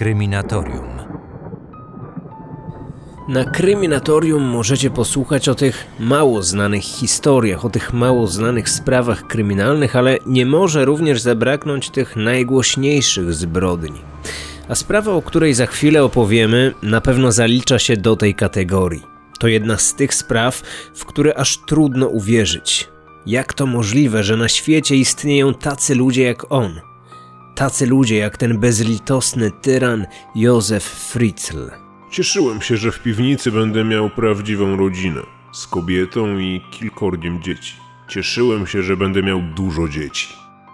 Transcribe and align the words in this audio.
Kryminatorium. 0.00 0.88
Na 3.28 3.44
kryminatorium 3.44 4.42
możecie 4.42 4.90
posłuchać 4.90 5.48
o 5.48 5.54
tych 5.54 5.86
mało 5.98 6.42
znanych 6.42 6.82
historiach, 6.82 7.64
o 7.64 7.70
tych 7.70 7.92
mało 7.92 8.26
znanych 8.26 8.68
sprawach 8.68 9.26
kryminalnych, 9.26 9.96
ale 9.96 10.18
nie 10.26 10.46
może 10.46 10.84
również 10.84 11.20
zabraknąć 11.20 11.90
tych 11.90 12.16
najgłośniejszych 12.16 13.34
zbrodni. 13.34 14.00
A 14.68 14.74
sprawa, 14.74 15.12
o 15.12 15.22
której 15.22 15.54
za 15.54 15.66
chwilę 15.66 16.04
opowiemy, 16.04 16.74
na 16.82 17.00
pewno 17.00 17.32
zalicza 17.32 17.78
się 17.78 17.96
do 17.96 18.16
tej 18.16 18.34
kategorii. 18.34 19.02
To 19.38 19.48
jedna 19.48 19.78
z 19.78 19.94
tych 19.94 20.14
spraw, 20.14 20.62
w 20.94 21.04
które 21.04 21.34
aż 21.34 21.58
trudno 21.66 22.06
uwierzyć. 22.06 22.88
Jak 23.26 23.54
to 23.54 23.66
możliwe, 23.66 24.24
że 24.24 24.36
na 24.36 24.48
świecie 24.48 24.96
istnieją 24.96 25.54
tacy 25.54 25.94
ludzie 25.94 26.22
jak 26.22 26.52
on? 26.52 26.80
Tacy 27.54 27.86
ludzie 27.86 28.16
jak 28.16 28.36
ten 28.36 28.58
bezlitosny 28.58 29.50
tyran 29.50 30.06
Józef 30.34 30.84
Fritzl. 30.84 31.70
Cieszyłem 32.10 32.60
się, 32.60 32.76
że 32.76 32.92
w 32.92 33.02
piwnicy 33.02 33.52
będę 33.52 33.84
miał 33.84 34.10
prawdziwą 34.10 34.76
rodzinę 34.76 35.20
z 35.52 35.66
kobietą 35.66 36.38
i 36.38 36.60
kilkorgiem 36.70 37.42
dzieci. 37.42 37.74
Cieszyłem 38.08 38.66
się, 38.66 38.82
że 38.82 38.96
będę 38.96 39.22
miał 39.22 39.42
dużo 39.56 39.88
dzieci. 39.88 40.28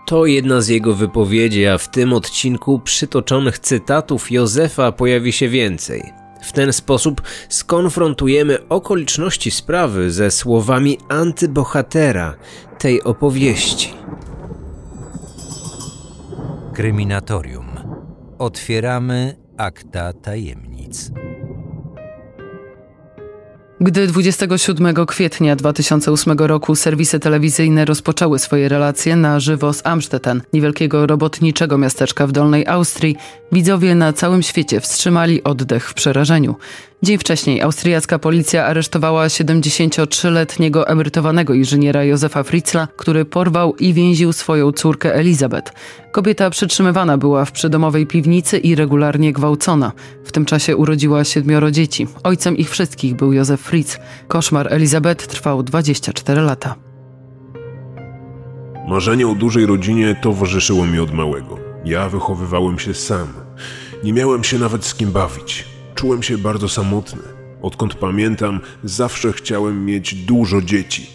To 0.06 0.26
jedna 0.26 0.60
z 0.60 0.68
jego 0.68 0.94
wypowiedzi, 0.94 1.66
a 1.66 1.78
w 1.78 1.90
tym 1.90 2.12
odcinku 2.12 2.78
przytoczonych 2.78 3.58
cytatów 3.58 4.30
Józefa 4.30 4.92
pojawi 4.92 5.32
się 5.32 5.48
więcej. 5.48 6.02
W 6.42 6.52
ten 6.52 6.72
sposób 6.72 7.22
skonfrontujemy 7.48 8.68
okoliczności 8.68 9.50
sprawy 9.50 10.10
ze 10.10 10.30
słowami 10.30 10.98
antybohatera 11.08 12.34
tej 12.78 13.02
opowieści. 13.02 13.94
Kryminatorium. 16.76 17.66
Otwieramy 18.38 19.36
akta 19.56 20.12
tajemnic. 20.12 21.10
Gdy 23.80 24.06
27 24.06 25.06
kwietnia 25.06 25.56
2008 25.56 26.38
roku 26.38 26.74
serwisy 26.74 27.20
telewizyjne 27.20 27.84
rozpoczęły 27.84 28.38
swoje 28.38 28.68
relacje 28.68 29.16
na 29.16 29.40
żywo 29.40 29.72
z 29.72 29.86
Amstetten, 29.86 30.42
niewielkiego 30.52 31.06
robotniczego 31.06 31.78
miasteczka 31.78 32.26
w 32.26 32.32
Dolnej 32.32 32.66
Austrii, 32.66 33.16
widzowie 33.52 33.94
na 33.94 34.12
całym 34.12 34.42
świecie 34.42 34.80
wstrzymali 34.80 35.44
oddech 35.44 35.88
w 35.88 35.94
przerażeniu. 35.94 36.54
Dzień 37.02 37.18
wcześniej 37.18 37.62
austriacka 37.62 38.18
policja 38.18 38.66
aresztowała 38.66 39.26
73-letniego 39.26 40.88
emerytowanego 40.88 41.54
inżyniera 41.54 42.04
Józefa 42.04 42.42
Fritzla, 42.42 42.88
który 42.96 43.24
porwał 43.24 43.76
i 43.76 43.92
więził 43.92 44.32
swoją 44.32 44.72
córkę 44.72 45.14
Elizabeth. 45.14 45.72
Kobieta 46.12 46.50
przytrzymywana 46.50 47.18
była 47.18 47.44
w 47.44 47.52
przydomowej 47.52 48.06
piwnicy 48.06 48.58
i 48.58 48.74
regularnie 48.74 49.32
gwałcona. 49.32 49.92
W 50.24 50.32
tym 50.32 50.44
czasie 50.44 50.76
urodziła 50.76 51.24
siedmioro 51.24 51.70
dzieci. 51.70 52.06
Ojcem 52.24 52.56
ich 52.56 52.70
wszystkich 52.70 53.14
był 53.14 53.32
Józef 53.32 53.60
Fritz. 53.60 53.98
Koszmar 54.28 54.72
Elizabeth 54.72 55.26
trwał 55.26 55.62
24 55.62 56.40
lata. 56.40 56.74
Marzenie 58.88 59.28
o 59.28 59.34
dużej 59.34 59.66
rodzinie 59.66 60.16
towarzyszyło 60.22 60.86
mi 60.86 61.00
od 61.00 61.14
małego. 61.14 61.58
Ja 61.84 62.08
wychowywałem 62.08 62.78
się 62.78 62.94
sam. 62.94 63.28
Nie 64.04 64.12
miałem 64.12 64.44
się 64.44 64.58
nawet 64.58 64.84
z 64.84 64.94
kim 64.94 65.12
bawić. 65.12 65.75
Czułem 65.96 66.22
się 66.22 66.38
bardzo 66.38 66.68
samotny. 66.68 67.22
Odkąd 67.62 67.94
pamiętam, 67.94 68.60
zawsze 68.84 69.32
chciałem 69.32 69.84
mieć 69.84 70.14
dużo 70.14 70.62
dzieci. 70.62 71.06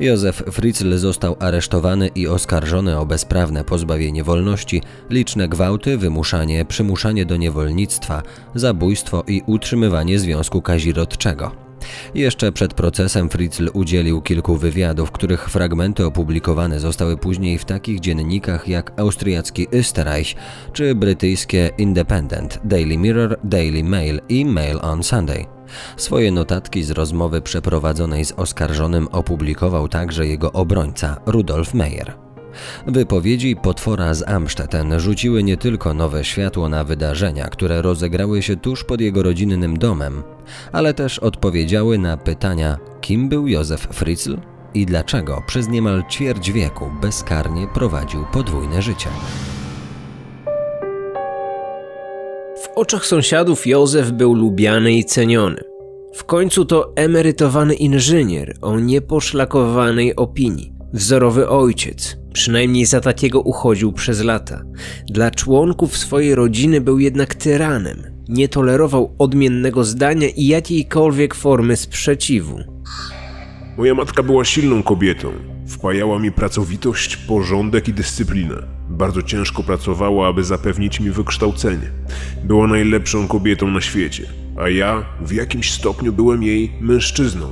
Józef 0.00 0.42
Fritzl 0.50 0.96
został 0.96 1.36
aresztowany 1.40 2.08
i 2.14 2.28
oskarżony 2.28 2.98
o 2.98 3.06
bezprawne 3.06 3.64
pozbawienie 3.64 4.24
wolności, 4.24 4.82
liczne 5.10 5.48
gwałty, 5.48 5.98
wymuszanie, 5.98 6.64
przymuszanie 6.64 7.26
do 7.26 7.36
niewolnictwa, 7.36 8.22
zabójstwo 8.54 9.24
i 9.26 9.42
utrzymywanie 9.46 10.18
związku 10.18 10.62
kazirodczego. 10.62 11.67
Jeszcze 12.14 12.52
przed 12.52 12.74
procesem 12.74 13.28
Fritzl 13.28 13.70
udzielił 13.72 14.22
kilku 14.22 14.56
wywiadów, 14.56 15.10
których 15.10 15.48
fragmenty 15.48 16.06
opublikowane 16.06 16.80
zostały 16.80 17.16
później 17.16 17.58
w 17.58 17.64
takich 17.64 18.00
dziennikach 18.00 18.68
jak 18.68 19.00
austriacki 19.00 19.68
Österreich 19.68 20.34
czy 20.72 20.94
brytyjskie 20.94 21.70
Independent, 21.78 22.60
Daily 22.64 22.98
Mirror, 22.98 23.38
Daily 23.44 23.84
Mail 23.84 24.20
i 24.28 24.44
Mail 24.44 24.78
on 24.82 25.02
Sunday. 25.02 25.46
Swoje 25.96 26.32
notatki 26.32 26.82
z 26.82 26.90
rozmowy 26.90 27.40
przeprowadzonej 27.42 28.24
z 28.24 28.32
oskarżonym 28.32 29.08
opublikował 29.08 29.88
także 29.88 30.26
jego 30.26 30.52
obrońca 30.52 31.16
Rudolf 31.26 31.74
Meyer. 31.74 32.27
Wypowiedzi 32.86 33.56
potwora 33.56 34.14
z 34.14 34.28
Amstetten 34.28 35.00
rzuciły 35.00 35.42
nie 35.42 35.56
tylko 35.56 35.94
nowe 35.94 36.24
światło 36.24 36.68
na 36.68 36.84
wydarzenia, 36.84 37.48
które 37.48 37.82
rozegrały 37.82 38.42
się 38.42 38.56
tuż 38.56 38.84
pod 38.84 39.00
jego 39.00 39.22
rodzinnym 39.22 39.78
domem, 39.78 40.22
ale 40.72 40.94
też 40.94 41.18
odpowiedziały 41.18 41.98
na 41.98 42.16
pytania, 42.16 42.78
kim 43.00 43.28
był 43.28 43.48
Józef 43.48 43.88
Fritzl 43.92 44.36
i 44.74 44.86
dlaczego 44.86 45.42
przez 45.46 45.68
niemal 45.68 46.04
ćwierć 46.10 46.52
wieku 46.52 46.90
bezkarnie 47.02 47.66
prowadził 47.74 48.24
podwójne 48.32 48.82
życie. 48.82 49.08
W 52.62 52.68
oczach 52.78 53.06
sąsiadów 53.06 53.66
Józef 53.66 54.10
był 54.10 54.34
lubiany 54.34 54.92
i 54.92 55.04
ceniony. 55.04 55.60
W 56.14 56.24
końcu 56.24 56.64
to 56.64 56.92
emerytowany 56.96 57.74
inżynier 57.74 58.56
o 58.60 58.80
nieposzlakowanej 58.80 60.16
opinii, 60.16 60.72
wzorowy 60.92 61.48
ojciec, 61.48 62.18
Przynajmniej 62.38 62.86
za 62.86 63.00
takiego 63.00 63.40
uchodził 63.40 63.92
przez 63.92 64.20
lata. 64.20 64.62
Dla 65.06 65.30
członków 65.30 65.96
swojej 65.96 66.34
rodziny 66.34 66.80
był 66.80 66.98
jednak 66.98 67.34
tyranem. 67.34 68.02
Nie 68.28 68.48
tolerował 68.48 69.14
odmiennego 69.18 69.84
zdania 69.84 70.28
i 70.28 70.46
jakiejkolwiek 70.46 71.34
formy 71.34 71.76
sprzeciwu. 71.76 72.58
Moja 73.78 73.94
matka 73.94 74.22
była 74.22 74.44
silną 74.44 74.82
kobietą. 74.82 75.32
Wpajała 75.68 76.18
mi 76.18 76.32
pracowitość, 76.32 77.16
porządek 77.16 77.88
i 77.88 77.92
dyscyplinę. 77.92 78.62
Bardzo 78.88 79.22
ciężko 79.22 79.62
pracowała, 79.62 80.28
aby 80.28 80.44
zapewnić 80.44 81.00
mi 81.00 81.10
wykształcenie. 81.10 81.90
Była 82.44 82.66
najlepszą 82.66 83.28
kobietą 83.28 83.68
na 83.70 83.80
świecie, 83.80 84.26
a 84.60 84.68
ja 84.68 85.04
w 85.20 85.32
jakimś 85.32 85.72
stopniu 85.72 86.12
byłem 86.12 86.42
jej 86.42 86.72
mężczyzną. 86.80 87.46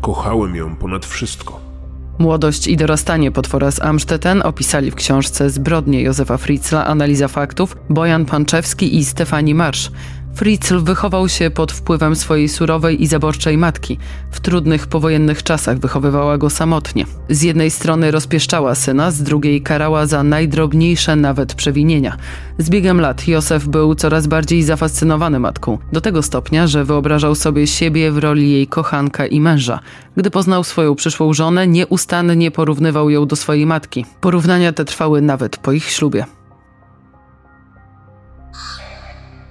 Kochałem 0.00 0.56
ją 0.56 0.76
ponad 0.76 1.06
wszystko. 1.06 1.73
Młodość 2.18 2.66
i 2.66 2.76
dorastanie 2.76 3.30
potwora 3.30 3.70
z 3.70 3.82
Amstetten 3.82 4.42
opisali 4.42 4.90
w 4.90 4.94
książce 4.94 5.50
Zbrodnie 5.50 6.02
Józefa 6.02 6.36
Fritzla 6.36 6.86
Analiza 6.86 7.28
faktów 7.28 7.76
Bojan 7.90 8.24
Panczewski 8.24 8.96
i 8.96 9.04
Stefani 9.04 9.54
Marsz. 9.54 9.90
Fritzl 10.34 10.80
wychował 10.80 11.28
się 11.28 11.50
pod 11.50 11.72
wpływem 11.72 12.16
swojej 12.16 12.48
surowej 12.48 13.02
i 13.02 13.06
zaborczej 13.06 13.58
matki. 13.58 13.98
W 14.30 14.40
trudnych 14.40 14.86
powojennych 14.86 15.42
czasach 15.42 15.78
wychowywała 15.78 16.38
go 16.38 16.50
samotnie. 16.50 17.06
Z 17.28 17.42
jednej 17.42 17.70
strony 17.70 18.10
rozpieszczała 18.10 18.74
syna, 18.74 19.10
z 19.10 19.22
drugiej 19.22 19.62
karała 19.62 20.06
za 20.06 20.22
najdrobniejsze 20.22 21.16
nawet 21.16 21.54
przewinienia. 21.54 22.16
Z 22.58 22.70
biegiem 22.70 23.00
lat 23.00 23.28
Józef 23.28 23.68
był 23.68 23.94
coraz 23.94 24.26
bardziej 24.26 24.62
zafascynowany 24.62 25.40
matką, 25.40 25.78
do 25.92 26.00
tego 26.00 26.22
stopnia, 26.22 26.66
że 26.66 26.84
wyobrażał 26.84 27.34
sobie 27.34 27.66
siebie 27.66 28.12
w 28.12 28.18
roli 28.18 28.52
jej 28.52 28.66
kochanka 28.66 29.26
i 29.26 29.40
męża. 29.40 29.80
Gdy 30.16 30.30
poznał 30.30 30.64
swoją 30.64 30.94
przyszłą 30.94 31.32
żonę, 31.32 31.66
nieustannie 31.66 32.50
porównywał 32.50 33.10
ją 33.10 33.26
do 33.26 33.36
swojej 33.36 33.66
matki. 33.66 34.06
Porównania 34.20 34.72
te 34.72 34.84
trwały 34.84 35.22
nawet 35.22 35.56
po 35.56 35.72
ich 35.72 35.84
ślubie. 35.90 36.26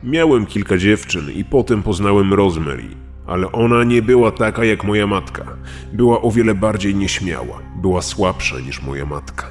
Miałem 0.03 0.45
kilka 0.45 0.77
dziewczyn 0.77 1.31
i 1.31 1.45
potem 1.45 1.83
poznałem 1.83 2.33
Rosemary, 2.33 2.87
ale 3.27 3.51
ona 3.51 3.83
nie 3.83 4.01
była 4.01 4.31
taka 4.31 4.65
jak 4.65 4.83
moja 4.83 5.07
matka. 5.07 5.57
Była 5.93 6.21
o 6.21 6.31
wiele 6.31 6.55
bardziej 6.55 6.95
nieśmiała, 6.95 7.59
była 7.81 8.01
słabsza 8.01 8.59
niż 8.59 8.81
moja 8.81 9.05
matka. 9.05 9.47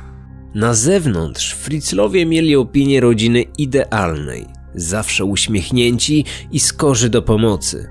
Na 0.55 0.75
zewnątrz 0.75 1.55
Fritzlowie 1.55 2.27
mieli 2.27 2.56
opinię 2.56 3.00
rodziny 3.00 3.44
idealnej, 3.59 4.47
zawsze 4.75 5.25
uśmiechnięci 5.25 6.25
i 6.50 6.61
skorzy 6.61 7.09
do 7.09 7.23
pomocy. 7.23 7.88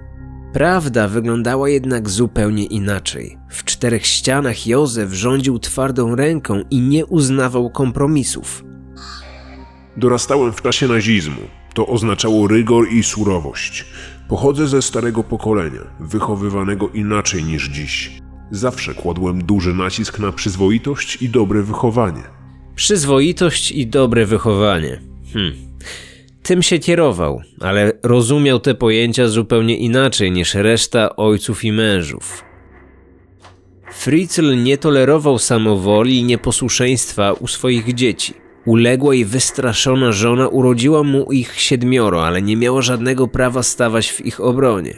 Prawda 0.53 1.07
wyglądała 1.07 1.69
jednak 1.69 2.09
zupełnie 2.09 2.65
inaczej. 2.65 3.37
W 3.49 3.63
czterech 3.63 4.05
ścianach 4.05 4.67
Józef 4.67 5.13
rządził 5.13 5.59
twardą 5.59 6.15
ręką 6.15 6.61
i 6.69 6.79
nie 6.79 7.05
uznawał 7.05 7.69
kompromisów. 7.69 8.63
Dorastałem 9.97 10.53
w 10.53 10.61
czasie 10.61 10.87
nazizmu, 10.87 11.41
to 11.73 11.87
oznaczało 11.87 12.47
rygor 12.47 12.91
i 12.91 13.03
surowość. 13.03 13.85
Pochodzę 14.29 14.67
ze 14.67 14.81
starego 14.81 15.23
pokolenia, 15.23 15.81
wychowywanego 15.99 16.89
inaczej 16.89 17.43
niż 17.43 17.69
dziś. 17.69 18.21
Zawsze 18.51 18.93
kładłem 18.93 19.43
duży 19.43 19.73
nacisk 19.73 20.19
na 20.19 20.31
przyzwoitość 20.31 21.21
i 21.21 21.29
dobre 21.29 21.63
wychowanie. 21.63 22.23
Przyzwoitość 22.75 23.71
i 23.71 23.87
dobre 23.87 24.25
wychowanie. 24.25 25.01
Hm. 25.33 25.53
Tym 26.43 26.61
się 26.61 26.79
kierował, 26.79 27.41
ale 27.59 27.91
rozumiał 28.03 28.59
te 28.59 28.75
pojęcia 28.75 29.27
zupełnie 29.27 29.77
inaczej 29.77 30.31
niż 30.31 30.53
reszta 30.53 31.15
ojców 31.15 31.63
i 31.63 31.71
mężów. 31.71 32.43
Fritzl 33.91 34.63
nie 34.63 34.77
tolerował 34.77 35.39
samowoli 35.39 36.19
i 36.19 36.23
nieposłuszeństwa 36.23 37.33
u 37.33 37.47
swoich 37.47 37.93
dzieci. 37.93 38.33
Uległa 38.65 39.15
i 39.15 39.25
wystraszona 39.25 40.11
żona 40.11 40.47
urodziła 40.47 41.03
mu 41.03 41.31
ich 41.31 41.61
siedmioro, 41.61 42.27
ale 42.27 42.41
nie 42.41 42.57
miała 42.57 42.81
żadnego 42.81 43.27
prawa 43.27 43.63
stawać 43.63 44.11
w 44.11 44.25
ich 44.25 44.41
obronie. 44.41 44.93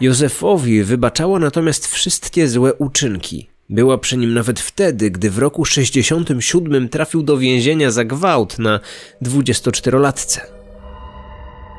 Józefowi 0.00 0.82
wybaczała 0.82 1.38
natomiast 1.38 1.86
wszystkie 1.86 2.48
złe 2.48 2.74
uczynki. 2.74 3.48
Była 3.70 3.98
przy 3.98 4.16
nim 4.16 4.34
nawet 4.34 4.60
wtedy, 4.60 5.10
gdy 5.10 5.30
w 5.30 5.38
roku 5.38 5.64
67 5.64 6.88
trafił 6.88 7.22
do 7.22 7.38
więzienia 7.38 7.90
za 7.90 8.04
gwałt 8.04 8.58
na 8.58 8.80
24-latce. 9.22 10.61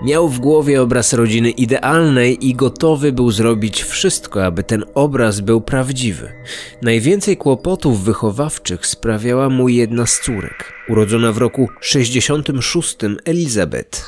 Miał 0.03 0.29
w 0.29 0.39
głowie 0.39 0.81
obraz 0.81 1.13
rodziny 1.13 1.51
idealnej 1.51 2.47
i 2.47 2.55
gotowy 2.55 3.11
był 3.11 3.31
zrobić 3.31 3.83
wszystko, 3.83 4.45
aby 4.45 4.63
ten 4.63 4.83
obraz 4.93 5.39
był 5.39 5.61
prawdziwy. 5.61 6.33
Najwięcej 6.81 7.37
kłopotów 7.37 8.03
wychowawczych 8.03 8.85
sprawiała 8.85 9.49
mu 9.49 9.69
jedna 9.69 10.05
z 10.05 10.19
córek, 10.19 10.73
urodzona 10.89 11.31
w 11.31 11.37
roku 11.37 11.69
66 11.81 12.97
Elizabeth. 13.25 14.05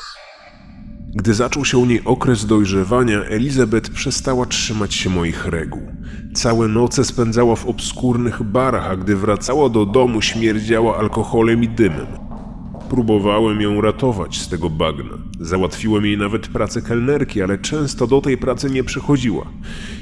Gdy 1.15 1.33
zaczął 1.33 1.65
się 1.65 1.77
u 1.77 1.85
niej 1.85 2.01
okres 2.05 2.45
dojrzewania, 2.45 3.23
Elizabeth 3.23 3.89
przestała 3.89 4.45
trzymać 4.45 4.95
się 4.95 5.09
moich 5.09 5.45
reguł. 5.45 5.81
Całe 6.33 6.67
noce 6.67 7.05
spędzała 7.05 7.55
w 7.55 7.65
obskurnych 7.65 8.43
barach, 8.43 8.91
a 8.91 8.95
gdy 8.95 9.15
wracała 9.15 9.69
do 9.69 9.85
domu, 9.85 10.21
śmierdziała 10.21 10.97
alkoholem 10.97 11.63
i 11.63 11.69
dymem. 11.69 12.24
Próbowałem 12.89 13.61
ją 13.61 13.81
ratować 13.81 14.37
z 14.41 14.49
tego 14.49 14.69
bagna. 14.69 15.17
Załatwiłem 15.39 16.05
jej 16.05 16.17
nawet 16.17 16.47
pracę 16.47 16.81
kelnerki, 16.81 17.41
ale 17.41 17.57
często 17.57 18.07
do 18.07 18.21
tej 18.21 18.37
pracy 18.37 18.69
nie 18.69 18.83
przychodziła. 18.83 19.45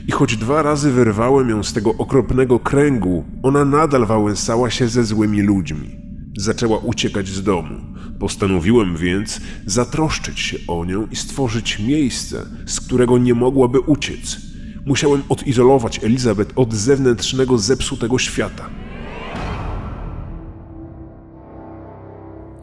I 0.08 0.12
choć 0.12 0.38
dwa 0.38 0.62
razy 0.62 0.92
wyrwałem 0.92 1.50
ją 1.50 1.64
z 1.64 1.74
tego 1.74 1.96
okropnego 1.98 2.60
kręgu, 2.60 3.26
ona 3.44 3.66
nadal 3.66 4.06
wałęsała 4.06 4.70
się 4.70 4.88
ze 4.88 5.04
złymi 5.04 5.42
ludźmi. 5.42 5.90
Zaczęła 6.38 6.78
uciekać 6.78 7.28
z 7.28 7.44
domu. 7.44 7.76
Postanowiłem 8.20 8.98
więc 8.98 9.42
zatroszczyć 9.66 10.40
się 10.40 10.58
o 10.68 10.86
nią 10.86 11.08
i 11.12 11.16
stworzyć 11.16 11.80
miejsce, 11.80 12.46
z 12.66 12.82
którego 12.82 13.18
nie 13.18 13.34
mogłaby 13.34 13.80
uciec. 13.80 14.38
Musiałem 14.86 15.22
odizolować 15.30 16.04
Elizabeth 16.04 16.52
od 16.56 16.74
zewnętrznego 16.74 17.58
zepsutego 17.58 18.20
świata. 18.20 18.83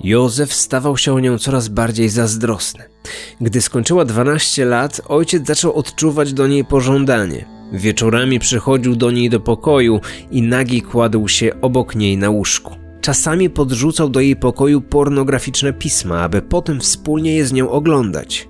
Józef 0.05 0.55
stawał 0.55 0.97
się 0.97 1.15
o 1.15 1.21
nią 1.21 1.39
coraz 1.39 1.69
bardziej 1.69 2.09
zazdrosny. 2.09 2.85
Gdy 3.41 3.61
skończyła 3.61 4.05
12 4.05 4.65
lat, 4.65 5.01
ojciec 5.09 5.47
zaczął 5.47 5.73
odczuwać 5.73 6.33
do 6.33 6.47
niej 6.47 6.65
pożądanie. 6.65 7.45
Wieczorami 7.73 8.39
przychodził 8.39 8.97
do 8.97 9.11
niej 9.11 9.31
do 9.31 9.41
pokoju 9.41 10.01
i 10.31 10.43
nagi 10.43 10.83
kładł 10.83 11.29
się 11.29 11.61
obok 11.61 11.95
niej 11.95 12.17
na 12.17 12.31
łóżku. 12.31 12.77
Czasami 13.01 13.51
podrzucał 13.51 14.09
do 14.09 14.21
jej 14.21 14.37
pokoju 14.37 14.81
pornograficzne 14.81 15.73
pisma, 15.73 16.23
aby 16.23 16.43
potem 16.43 16.81
wspólnie 16.81 17.35
je 17.35 17.47
z 17.47 17.53
nią 17.53 17.71
oglądać. 17.71 18.49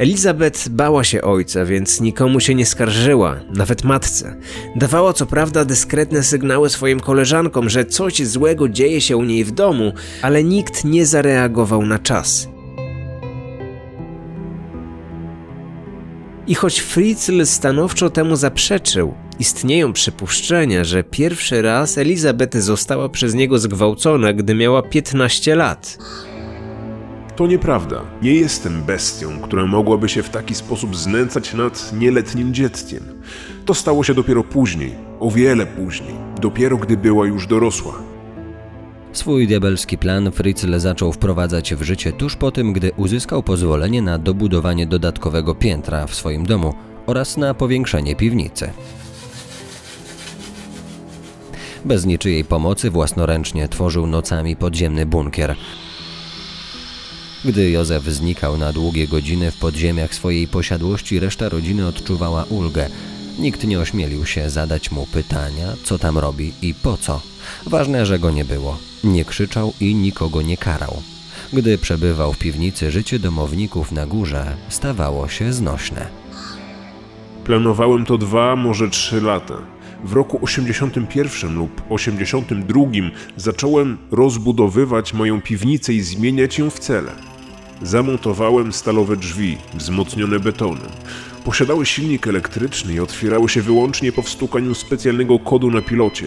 Elizabeth 0.00 0.68
bała 0.68 1.04
się 1.04 1.22
ojca, 1.22 1.64
więc 1.64 2.00
nikomu 2.00 2.40
się 2.40 2.54
nie 2.54 2.66
skarżyła, 2.66 3.40
nawet 3.54 3.84
matce. 3.84 4.36
Dawała 4.76 5.12
co 5.12 5.26
prawda 5.26 5.64
dyskretne 5.64 6.22
sygnały 6.22 6.70
swoim 6.70 7.00
koleżankom, 7.00 7.70
że 7.70 7.84
coś 7.84 8.26
złego 8.26 8.68
dzieje 8.68 9.00
się 9.00 9.16
u 9.16 9.24
niej 9.24 9.44
w 9.44 9.50
domu, 9.50 9.92
ale 10.22 10.44
nikt 10.44 10.84
nie 10.84 11.06
zareagował 11.06 11.86
na 11.86 11.98
czas. 11.98 12.48
I 16.46 16.54
choć 16.54 16.80
Fritzl 16.80 17.46
stanowczo 17.46 18.10
temu 18.10 18.36
zaprzeczył, 18.36 19.14
istnieją 19.38 19.92
przypuszczenia, 19.92 20.84
że 20.84 21.04
pierwszy 21.04 21.62
raz 21.62 21.98
Elizabeth 21.98 22.56
została 22.56 23.08
przez 23.08 23.34
niego 23.34 23.58
zgwałcona, 23.58 24.32
gdy 24.32 24.54
miała 24.54 24.82
15 24.82 25.56
lat. 25.56 25.98
To 27.40 27.46
nieprawda. 27.46 28.02
Nie 28.22 28.34
jestem 28.34 28.82
bestią, 28.82 29.40
która 29.42 29.66
mogłaby 29.66 30.08
się 30.08 30.22
w 30.22 30.28
taki 30.30 30.54
sposób 30.54 30.96
znęcać 30.96 31.54
nad 31.54 31.92
nieletnim 31.92 32.54
dzieckiem. 32.54 33.02
To 33.66 33.74
stało 33.74 34.04
się 34.04 34.14
dopiero 34.14 34.44
później, 34.44 34.94
o 35.20 35.30
wiele 35.30 35.66
później, 35.66 36.14
dopiero 36.40 36.76
gdy 36.76 36.96
była 36.96 37.26
już 37.26 37.46
dorosła. 37.46 37.92
Swój 39.12 39.46
diabelski 39.46 39.98
plan 39.98 40.32
Fritzl 40.32 40.78
zaczął 40.78 41.12
wprowadzać 41.12 41.74
w 41.74 41.82
życie 41.82 42.12
tuż 42.12 42.36
po 42.36 42.50
tym, 42.50 42.72
gdy 42.72 42.92
uzyskał 42.96 43.42
pozwolenie 43.42 44.02
na 44.02 44.18
dobudowanie 44.18 44.86
dodatkowego 44.86 45.54
piętra 45.54 46.06
w 46.06 46.14
swoim 46.14 46.46
domu 46.46 46.74
oraz 47.06 47.36
na 47.36 47.54
powiększenie 47.54 48.16
piwnicy. 48.16 48.70
Bez 51.84 52.06
niczyjej 52.06 52.44
pomocy 52.44 52.90
własnoręcznie 52.90 53.68
tworzył 53.68 54.06
nocami 54.06 54.56
podziemny 54.56 55.06
bunkier. 55.06 55.56
Gdy 57.44 57.70
Józef 57.70 58.04
znikał 58.04 58.58
na 58.58 58.72
długie 58.72 59.08
godziny 59.08 59.50
w 59.50 59.56
podziemiach 59.56 60.14
swojej 60.14 60.48
posiadłości, 60.48 61.20
reszta 61.20 61.48
rodziny 61.48 61.86
odczuwała 61.86 62.44
ulgę. 62.44 62.88
Nikt 63.38 63.64
nie 63.64 63.80
ośmielił 63.80 64.26
się 64.26 64.50
zadać 64.50 64.90
mu 64.90 65.06
pytania, 65.06 65.66
co 65.84 65.98
tam 65.98 66.18
robi 66.18 66.52
i 66.62 66.74
po 66.74 66.96
co. 66.96 67.20
Ważne, 67.66 68.06
że 68.06 68.18
go 68.18 68.30
nie 68.30 68.44
było. 68.44 68.78
Nie 69.04 69.24
krzyczał 69.24 69.72
i 69.80 69.94
nikogo 69.94 70.42
nie 70.42 70.56
karał. 70.56 71.02
Gdy 71.52 71.78
przebywał 71.78 72.32
w 72.32 72.38
piwnicy, 72.38 72.90
życie 72.90 73.18
domowników 73.18 73.92
na 73.92 74.06
górze 74.06 74.56
stawało 74.68 75.28
się 75.28 75.52
znośne. 75.52 76.06
Planowałem 77.44 78.04
to 78.04 78.18
dwa, 78.18 78.56
może 78.56 78.88
trzy 78.88 79.20
lata. 79.20 79.56
W 80.04 80.12
roku 80.12 80.38
81 80.42 81.54
lub 81.54 81.82
82 81.90 82.82
zacząłem 83.36 83.98
rozbudowywać 84.10 85.14
moją 85.14 85.42
piwnicę 85.42 85.92
i 85.92 86.00
zmieniać 86.00 86.58
ją 86.58 86.70
w 86.70 86.78
cele. 86.78 87.29
Zamontowałem 87.82 88.72
stalowe 88.72 89.16
drzwi, 89.16 89.58
wzmocnione 89.74 90.40
betonem. 90.40 90.90
Posiadały 91.44 91.86
silnik 91.86 92.26
elektryczny 92.26 92.94
i 92.94 93.00
otwierały 93.00 93.48
się 93.48 93.62
wyłącznie 93.62 94.12
po 94.12 94.22
wstukaniu 94.22 94.74
specjalnego 94.74 95.38
kodu 95.38 95.70
na 95.70 95.82
pilocie. 95.82 96.26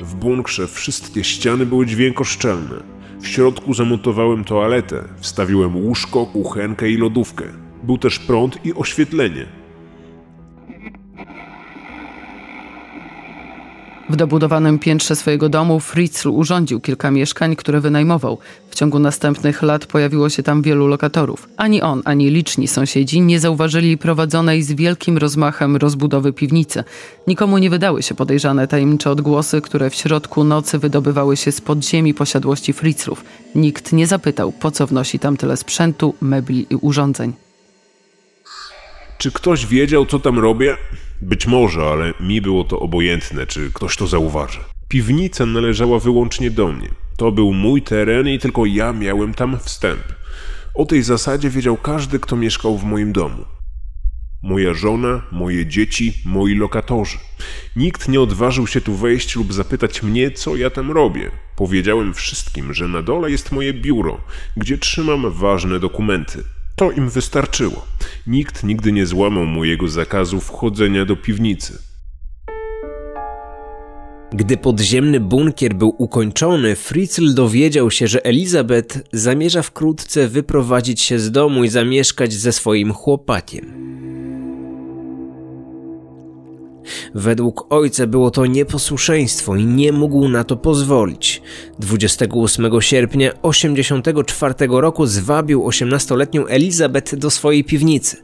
W 0.00 0.14
bunkrze 0.14 0.66
wszystkie 0.66 1.24
ściany 1.24 1.66
były 1.66 1.86
dźwiękoszczelne. 1.86 2.82
W 3.20 3.26
środku 3.28 3.74
zamontowałem 3.74 4.44
toaletę, 4.44 5.04
wstawiłem 5.20 5.76
łóżko, 5.76 6.26
kuchenkę 6.26 6.90
i 6.90 6.96
lodówkę. 6.96 7.44
Był 7.82 7.98
też 7.98 8.18
prąd 8.18 8.66
i 8.66 8.74
oświetlenie. 8.74 9.61
W 14.10 14.16
dobudowanym 14.16 14.78
piętrze 14.78 15.16
swojego 15.16 15.48
domu 15.48 15.80
Fritzl 15.80 16.28
urządził 16.28 16.80
kilka 16.80 17.10
mieszkań, 17.10 17.56
które 17.56 17.80
wynajmował. 17.80 18.38
W 18.70 18.74
ciągu 18.74 18.98
następnych 18.98 19.62
lat 19.62 19.86
pojawiło 19.86 20.28
się 20.28 20.42
tam 20.42 20.62
wielu 20.62 20.86
lokatorów. 20.86 21.48
Ani 21.56 21.82
on, 21.82 22.02
ani 22.04 22.30
liczni 22.30 22.68
sąsiedzi 22.68 23.20
nie 23.20 23.40
zauważyli 23.40 23.98
prowadzonej 23.98 24.62
z 24.62 24.72
wielkim 24.72 25.18
rozmachem 25.18 25.76
rozbudowy 25.76 26.32
piwnicy. 26.32 26.84
Nikomu 27.26 27.58
nie 27.58 27.70
wydały 27.70 28.02
się 28.02 28.14
podejrzane 28.14 28.68
tajemnicze 28.68 29.10
odgłosy, 29.10 29.60
które 29.60 29.90
w 29.90 29.94
środku 29.94 30.44
nocy 30.44 30.78
wydobywały 30.78 31.36
się 31.36 31.52
z 31.52 31.60
podziemi 31.60 32.14
posiadłości 32.14 32.72
Fritzlów. 32.72 33.24
Nikt 33.54 33.92
nie 33.92 34.06
zapytał, 34.06 34.52
po 34.52 34.70
co 34.70 34.86
wnosi 34.86 35.18
tam 35.18 35.36
tyle 35.36 35.56
sprzętu, 35.56 36.14
mebli 36.20 36.66
i 36.70 36.76
urządzeń. 36.76 37.32
Czy 39.18 39.32
ktoś 39.32 39.66
wiedział, 39.66 40.06
co 40.06 40.18
tam 40.18 40.38
robię? 40.38 40.76
Być 41.22 41.46
może, 41.46 41.82
ale 41.82 42.14
mi 42.20 42.40
było 42.40 42.64
to 42.64 42.80
obojętne, 42.80 43.46
czy 43.46 43.70
ktoś 43.72 43.96
to 43.96 44.06
zauważy. 44.06 44.58
Piwnica 44.88 45.46
należała 45.46 45.98
wyłącznie 45.98 46.50
do 46.50 46.72
mnie. 46.72 46.88
To 47.16 47.32
był 47.32 47.52
mój 47.52 47.82
teren 47.82 48.28
i 48.28 48.38
tylko 48.38 48.66
ja 48.66 48.92
miałem 48.92 49.34
tam 49.34 49.58
wstęp. 49.58 50.02
O 50.74 50.86
tej 50.86 51.02
zasadzie 51.02 51.50
wiedział 51.50 51.76
każdy, 51.76 52.18
kto 52.18 52.36
mieszkał 52.36 52.78
w 52.78 52.84
moim 52.84 53.12
domu. 53.12 53.44
Moja 54.42 54.74
żona, 54.74 55.22
moje 55.32 55.66
dzieci, 55.66 56.14
moi 56.24 56.54
lokatorzy. 56.54 57.18
Nikt 57.76 58.08
nie 58.08 58.20
odważył 58.20 58.66
się 58.66 58.80
tu 58.80 58.94
wejść 58.94 59.36
lub 59.36 59.52
zapytać 59.52 60.02
mnie, 60.02 60.30
co 60.30 60.56
ja 60.56 60.70
tam 60.70 60.90
robię. 60.90 61.30
Powiedziałem 61.56 62.14
wszystkim, 62.14 62.74
że 62.74 62.88
na 62.88 63.02
dole 63.02 63.30
jest 63.30 63.52
moje 63.52 63.74
biuro, 63.74 64.20
gdzie 64.56 64.78
trzymam 64.78 65.30
ważne 65.30 65.80
dokumenty. 65.80 66.44
To 66.76 66.90
im 66.90 67.10
wystarczyło. 67.10 67.86
Nikt 68.26 68.64
nigdy 68.64 68.92
nie 68.92 69.06
złamał 69.06 69.46
mojego 69.46 69.88
zakazu 69.88 70.40
wchodzenia 70.40 71.04
do 71.04 71.16
piwnicy. 71.16 71.78
Gdy 74.34 74.56
podziemny 74.56 75.20
bunkier 75.20 75.74
był 75.74 75.94
ukończony, 75.98 76.76
Fritzl 76.76 77.34
dowiedział 77.34 77.90
się, 77.90 78.06
że 78.06 78.24
Elizabeth 78.24 79.00
zamierza 79.12 79.62
wkrótce 79.62 80.28
wyprowadzić 80.28 81.00
się 81.00 81.18
z 81.18 81.30
domu 81.30 81.64
i 81.64 81.68
zamieszkać 81.68 82.32
ze 82.32 82.52
swoim 82.52 82.92
chłopakiem. 82.92 83.82
Według 87.14 87.66
ojca 87.70 88.06
było 88.06 88.30
to 88.30 88.46
nieposłuszeństwo 88.46 89.56
i 89.56 89.64
nie 89.64 89.92
mógł 89.92 90.28
na 90.28 90.44
to 90.44 90.56
pozwolić. 90.56 91.42
28 91.78 92.80
sierpnia 92.80 93.30
1984 93.30 94.54
roku 94.68 95.06
zwabił 95.06 95.68
18-letnią 95.68 96.44
Elizabeth 96.48 97.16
do 97.16 97.30
swojej 97.30 97.64
piwnicy. 97.64 98.16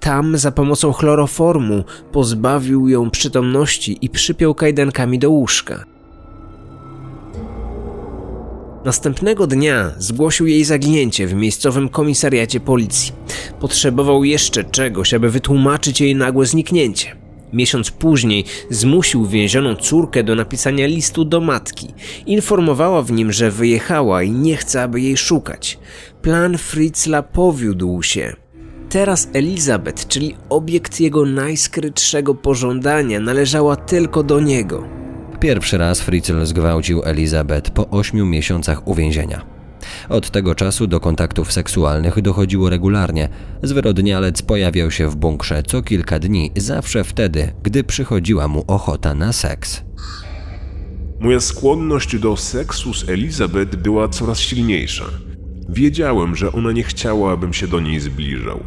Tam 0.00 0.38
za 0.38 0.52
pomocą 0.52 0.92
chloroformu 0.92 1.84
pozbawił 2.12 2.88
ją 2.88 3.10
przytomności 3.10 3.98
i 4.02 4.08
przypiął 4.08 4.54
kajdankami 4.54 5.18
do 5.18 5.30
łóżka. 5.30 5.84
Następnego 8.84 9.46
dnia 9.46 9.90
zgłosił 9.98 10.46
jej 10.46 10.64
zaginięcie 10.64 11.26
w 11.26 11.34
miejscowym 11.34 11.88
komisariacie 11.88 12.60
policji. 12.60 13.12
Potrzebował 13.60 14.24
jeszcze 14.24 14.64
czegoś, 14.64 15.14
aby 15.14 15.30
wytłumaczyć 15.30 16.00
jej 16.00 16.16
nagłe 16.16 16.46
zniknięcie. 16.46 17.19
Miesiąc 17.52 17.90
później 17.90 18.44
zmusił 18.70 19.26
więzioną 19.26 19.74
córkę 19.74 20.22
do 20.22 20.34
napisania 20.34 20.86
listu 20.86 21.24
do 21.24 21.40
matki. 21.40 21.88
Informowała 22.26 23.02
w 23.02 23.12
nim, 23.12 23.32
że 23.32 23.50
wyjechała 23.50 24.22
i 24.22 24.30
nie 24.30 24.56
chce, 24.56 24.82
aby 24.82 25.00
jej 25.00 25.16
szukać. 25.16 25.78
Plan 26.22 26.58
Fritzla 26.58 27.22
powiódł 27.22 28.02
się. 28.02 28.36
Teraz 28.88 29.28
Elizabeth, 29.32 30.06
czyli 30.06 30.36
obiekt 30.48 31.00
jego 31.00 31.26
najskrytszego 31.26 32.34
pożądania, 32.34 33.20
należała 33.20 33.76
tylko 33.76 34.22
do 34.22 34.40
niego. 34.40 34.84
Pierwszy 35.40 35.78
raz 35.78 36.00
Fritzl 36.00 36.44
zgwałcił 36.44 37.02
Elizabeth 37.04 37.70
po 37.70 37.90
ośmiu 37.90 38.26
miesiącach 38.26 38.88
uwięzienia. 38.88 39.59
Od 40.08 40.30
tego 40.30 40.54
czasu 40.54 40.86
do 40.86 41.00
kontaktów 41.00 41.52
seksualnych 41.52 42.20
dochodziło 42.22 42.70
regularnie. 42.70 43.28
Zwyrodnialec 43.62 44.42
pojawiał 44.42 44.90
się 44.90 45.08
w 45.08 45.16
bunkrze 45.16 45.62
co 45.62 45.82
kilka 45.82 46.18
dni, 46.18 46.50
zawsze 46.56 47.04
wtedy, 47.04 47.52
gdy 47.62 47.84
przychodziła 47.84 48.48
mu 48.48 48.64
ochota 48.66 49.14
na 49.14 49.32
seks. 49.32 49.82
Moja 51.20 51.40
skłonność 51.40 52.18
do 52.18 52.36
seksu 52.36 52.94
z 52.94 53.08
Elizabeth 53.08 53.76
była 53.76 54.08
coraz 54.08 54.38
silniejsza. 54.38 55.04
Wiedziałem, 55.68 56.36
że 56.36 56.52
ona 56.52 56.72
nie 56.72 56.82
chciała, 56.82 57.32
abym 57.32 57.52
się 57.52 57.68
do 57.68 57.80
niej 57.80 58.00
zbliżał. 58.00 58.60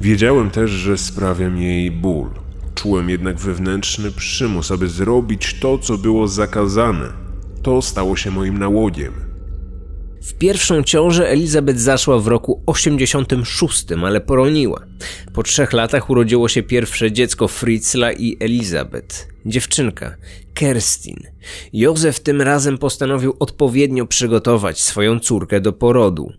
Wiedziałem 0.00 0.50
też, 0.50 0.70
że 0.70 0.98
sprawiam 0.98 1.58
jej 1.58 1.90
ból. 1.90 2.28
Czułem 2.74 3.10
jednak 3.10 3.36
wewnętrzny 3.36 4.10
przymus, 4.10 4.70
aby 4.70 4.88
zrobić 4.88 5.56
to, 5.60 5.78
co 5.78 5.98
było 5.98 6.28
zakazane. 6.28 7.08
To 7.62 7.82
stało 7.82 8.16
się 8.16 8.30
moim 8.30 8.58
nałogiem. 8.58 9.25
W 10.26 10.34
pierwszą 10.34 10.82
ciążę 10.82 11.28
Elizabeth 11.28 11.78
zaszła 11.80 12.18
w 12.18 12.26
roku 12.26 12.62
86, 12.66 13.84
ale 14.04 14.20
poroniła. 14.20 14.86
Po 15.34 15.42
trzech 15.42 15.72
latach 15.72 16.10
urodziło 16.10 16.48
się 16.48 16.62
pierwsze 16.62 17.12
dziecko 17.12 17.48
Fritzla 17.48 18.12
i 18.12 18.36
Elizabeth, 18.40 19.28
dziewczynka, 19.46 20.16
Kerstin. 20.54 21.16
Józef 21.72 22.20
tym 22.20 22.42
razem 22.42 22.78
postanowił 22.78 23.36
odpowiednio 23.38 24.06
przygotować 24.06 24.80
swoją 24.80 25.20
córkę 25.20 25.60
do 25.60 25.72
porodu. 25.72 26.32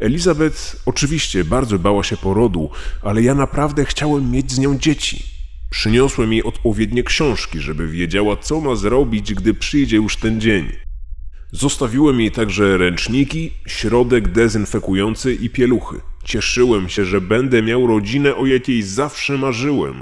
Elizabeth 0.00 0.76
oczywiście 0.86 1.44
bardzo 1.44 1.78
bała 1.78 2.04
się 2.04 2.16
porodu, 2.16 2.70
ale 3.02 3.22
ja 3.22 3.34
naprawdę 3.34 3.84
chciałem 3.84 4.30
mieć 4.30 4.52
z 4.52 4.58
nią 4.58 4.78
dzieci. 4.78 5.24
Przyniosłem 5.70 6.32
jej 6.32 6.42
odpowiednie 6.42 7.02
książki, 7.02 7.58
żeby 7.60 7.88
wiedziała, 7.88 8.36
co 8.36 8.60
ma 8.60 8.74
zrobić, 8.74 9.34
gdy 9.34 9.54
przyjdzie 9.54 9.96
już 9.96 10.16
ten 10.16 10.40
dzień. 10.40 10.87
Zostawiłem 11.52 12.20
jej 12.20 12.30
także 12.30 12.78
ręczniki, 12.78 13.50
środek 13.66 14.28
dezynfekujący 14.28 15.34
i 15.34 15.50
pieluchy. 15.50 15.96
Cieszyłem 16.24 16.88
się, 16.88 17.04
że 17.04 17.20
będę 17.20 17.62
miał 17.62 17.86
rodzinę, 17.86 18.36
o 18.36 18.46
jakiej 18.46 18.82
zawsze 18.82 19.38
marzyłem. 19.38 19.94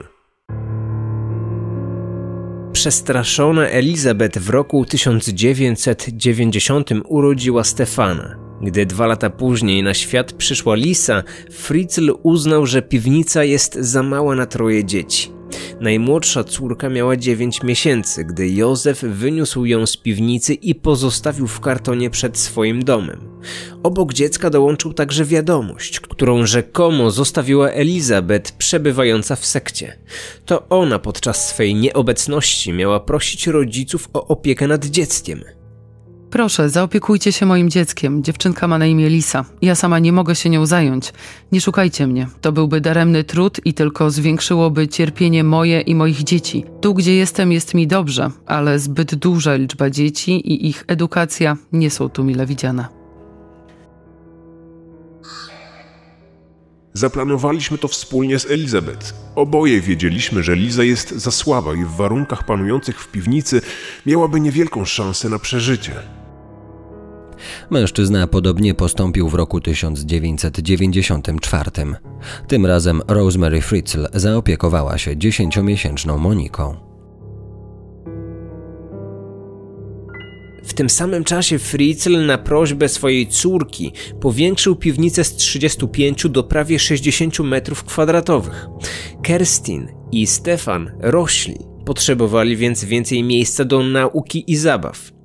Przestraszona 2.72 3.68
Elizabeth 3.68 4.38
w 4.38 4.50
roku 4.50 4.84
1990 4.84 6.90
urodziła 7.04 7.64
Stefana. 7.64 8.36
Gdy 8.62 8.86
dwa 8.86 9.06
lata 9.06 9.30
później 9.30 9.82
na 9.82 9.94
świat 9.94 10.32
przyszła 10.32 10.74
Lisa, 10.74 11.22
Fritzl 11.52 12.12
uznał, 12.22 12.66
że 12.66 12.82
piwnica 12.82 13.44
jest 13.44 13.74
za 13.74 14.02
mała 14.02 14.34
na 14.34 14.46
troje 14.46 14.84
dzieci. 14.84 15.35
Najmłodsza 15.80 16.44
córka 16.44 16.88
miała 16.88 17.16
9 17.16 17.62
miesięcy, 17.62 18.24
gdy 18.24 18.48
Józef 18.48 19.00
wyniósł 19.00 19.64
ją 19.64 19.86
z 19.86 19.96
piwnicy 19.96 20.54
i 20.54 20.74
pozostawił 20.74 21.46
w 21.46 21.60
kartonie 21.60 22.10
przed 22.10 22.38
swoim 22.38 22.84
domem. 22.84 23.20
Obok 23.82 24.12
dziecka 24.12 24.50
dołączył 24.50 24.92
także 24.92 25.24
wiadomość, 25.24 26.00
którą 26.00 26.46
rzekomo 26.46 27.10
zostawiła 27.10 27.68
Elizabeth 27.68 28.52
przebywająca 28.52 29.36
w 29.36 29.46
sekcie. 29.46 29.98
To 30.46 30.68
ona 30.68 30.98
podczas 30.98 31.48
swej 31.48 31.74
nieobecności 31.74 32.72
miała 32.72 33.00
prosić 33.00 33.46
rodziców 33.46 34.08
o 34.12 34.26
opiekę 34.26 34.66
nad 34.66 34.86
dzieckiem. 34.86 35.44
Proszę, 36.36 36.70
zaopiekujcie 36.70 37.32
się 37.32 37.46
moim 37.46 37.70
dzieckiem. 37.70 38.22
Dziewczynka 38.22 38.68
ma 38.68 38.78
na 38.78 38.86
imię 38.86 39.08
Lisa. 39.08 39.44
Ja 39.62 39.74
sama 39.74 39.98
nie 39.98 40.12
mogę 40.12 40.34
się 40.34 40.50
nią 40.50 40.66
zająć. 40.66 41.12
Nie 41.52 41.60
szukajcie 41.60 42.06
mnie. 42.06 42.28
To 42.40 42.52
byłby 42.52 42.80
daremny 42.80 43.24
trud 43.24 43.60
i 43.64 43.74
tylko 43.74 44.10
zwiększyłoby 44.10 44.88
cierpienie 44.88 45.44
moje 45.44 45.80
i 45.80 45.94
moich 45.94 46.22
dzieci. 46.22 46.64
Tu, 46.80 46.94
gdzie 46.94 47.14
jestem, 47.14 47.52
jest 47.52 47.74
mi 47.74 47.86
dobrze, 47.86 48.30
ale 48.46 48.78
zbyt 48.78 49.14
duża 49.14 49.54
liczba 49.54 49.90
dzieci 49.90 50.32
i 50.32 50.68
ich 50.68 50.84
edukacja 50.86 51.56
nie 51.72 51.90
są 51.90 52.08
tu 52.08 52.24
mile 52.24 52.46
widziane. 52.46 52.86
Zaplanowaliśmy 56.92 57.78
to 57.78 57.88
wspólnie 57.88 58.38
z 58.38 58.50
Elizabeth. 58.50 59.14
Oboje 59.34 59.80
wiedzieliśmy, 59.80 60.42
że 60.42 60.56
Liza 60.56 60.84
jest 60.84 61.10
za 61.10 61.30
słaba 61.30 61.74
i 61.74 61.84
w 61.84 61.90
warunkach 61.96 62.44
panujących 62.44 63.00
w 63.00 63.08
piwnicy 63.08 63.60
miałaby 64.06 64.40
niewielką 64.40 64.84
szansę 64.84 65.28
na 65.28 65.38
przeżycie. 65.38 65.92
Mężczyzna 67.70 68.26
podobnie 68.26 68.74
postąpił 68.74 69.28
w 69.28 69.34
roku 69.34 69.60
1994. 69.60 71.70
Tym 72.48 72.66
razem 72.66 73.02
Rosemary 73.08 73.60
Fritzl 73.60 74.06
zaopiekowała 74.14 74.98
się 74.98 75.16
dziesięciomiesięczną 75.16 76.18
Moniką. 76.18 76.76
W 80.64 80.74
tym 80.74 80.90
samym 80.90 81.24
czasie 81.24 81.58
Fritzl 81.58 82.26
na 82.26 82.38
prośbę 82.38 82.88
swojej 82.88 83.26
córki 83.26 83.92
powiększył 84.20 84.76
piwnicę 84.76 85.24
z 85.24 85.36
35 85.36 86.28
do 86.28 86.42
prawie 86.42 86.78
60 86.78 87.40
metrów 87.40 87.84
kwadratowych. 87.84 88.66
Kerstin 89.22 89.88
i 90.12 90.26
Stefan 90.26 90.90
rośli, 91.00 91.56
potrzebowali 91.84 92.56
więc 92.56 92.84
więcej 92.84 93.22
miejsca 93.22 93.64
do 93.64 93.82
nauki 93.82 94.44
i 94.46 94.56
zabaw. 94.56 95.15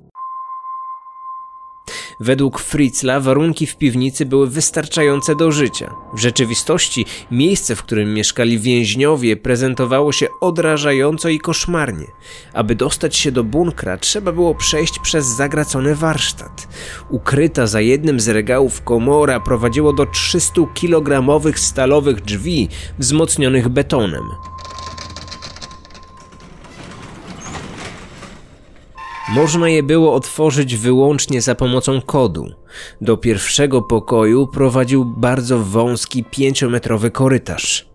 Według 2.20 2.58
Fritzla 2.58 3.20
warunki 3.20 3.66
w 3.66 3.76
piwnicy 3.76 4.26
były 4.26 4.46
wystarczające 4.50 5.36
do 5.36 5.52
życia. 5.52 5.94
W 6.14 6.18
rzeczywistości 6.18 7.06
miejsce, 7.30 7.76
w 7.76 7.82
którym 7.82 8.14
mieszkali 8.14 8.58
więźniowie, 8.58 9.36
prezentowało 9.36 10.12
się 10.12 10.26
odrażająco 10.40 11.28
i 11.28 11.38
koszmarnie. 11.38 12.06
Aby 12.52 12.74
dostać 12.74 13.16
się 13.16 13.32
do 13.32 13.44
bunkra, 13.44 13.96
trzeba 13.96 14.32
było 14.32 14.54
przejść 14.54 14.98
przez 14.98 15.26
zagracony 15.26 15.94
warsztat. 15.94 16.68
Ukryta 17.10 17.66
za 17.66 17.80
jednym 17.80 18.20
z 18.20 18.28
regałów 18.28 18.82
komora 18.82 19.40
prowadziło 19.40 19.92
do 19.92 20.04
300-kilogramowych 20.04 21.58
stalowych 21.58 22.20
drzwi 22.20 22.68
wzmocnionych 22.98 23.68
betonem. 23.68 24.24
Można 29.34 29.68
je 29.68 29.82
było 29.82 30.14
otworzyć 30.14 30.76
wyłącznie 30.76 31.40
za 31.42 31.54
pomocą 31.54 32.00
kodu. 32.00 32.46
Do 33.00 33.16
pierwszego 33.16 33.82
pokoju 33.82 34.46
prowadził 34.46 35.04
bardzo 35.04 35.58
wąski, 35.58 36.24
pięciometrowy 36.24 37.10
korytarz. 37.10 37.88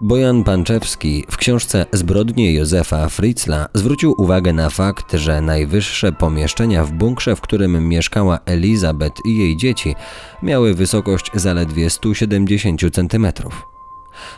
Bojan 0.00 0.44
Panczewski 0.44 1.24
w 1.30 1.36
książce 1.36 1.86
Zbrodnie 1.92 2.52
Józefa 2.54 3.08
Fritzla 3.08 3.68
zwrócił 3.74 4.14
uwagę 4.18 4.52
na 4.52 4.70
fakt, 4.70 5.12
że 5.12 5.40
najwyższe 5.40 6.12
pomieszczenia 6.12 6.84
w 6.84 6.92
bunkrze, 6.92 7.36
w 7.36 7.40
którym 7.40 7.88
mieszkała 7.88 8.38
Elizabeth 8.46 9.20
i 9.24 9.38
jej 9.38 9.56
dzieci, 9.56 9.94
miały 10.42 10.74
wysokość 10.74 11.30
zaledwie 11.34 11.90
170 11.90 12.80
cm. 12.92 13.26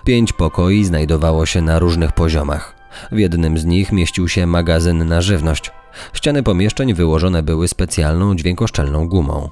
Pięć 0.04 0.32
pokoi 0.32 0.84
znajdowało 0.84 1.46
się 1.46 1.62
na 1.62 1.78
różnych 1.78 2.12
poziomach. 2.12 2.77
W 3.12 3.18
jednym 3.18 3.58
z 3.58 3.64
nich 3.64 3.92
mieścił 3.92 4.28
się 4.28 4.46
magazyn 4.46 5.06
na 5.08 5.20
żywność. 5.20 5.70
Ściany 6.12 6.42
pomieszczeń 6.42 6.94
wyłożone 6.94 7.42
były 7.42 7.68
specjalną 7.68 8.34
dźwiękoszczelną 8.34 9.08
gumą. 9.08 9.50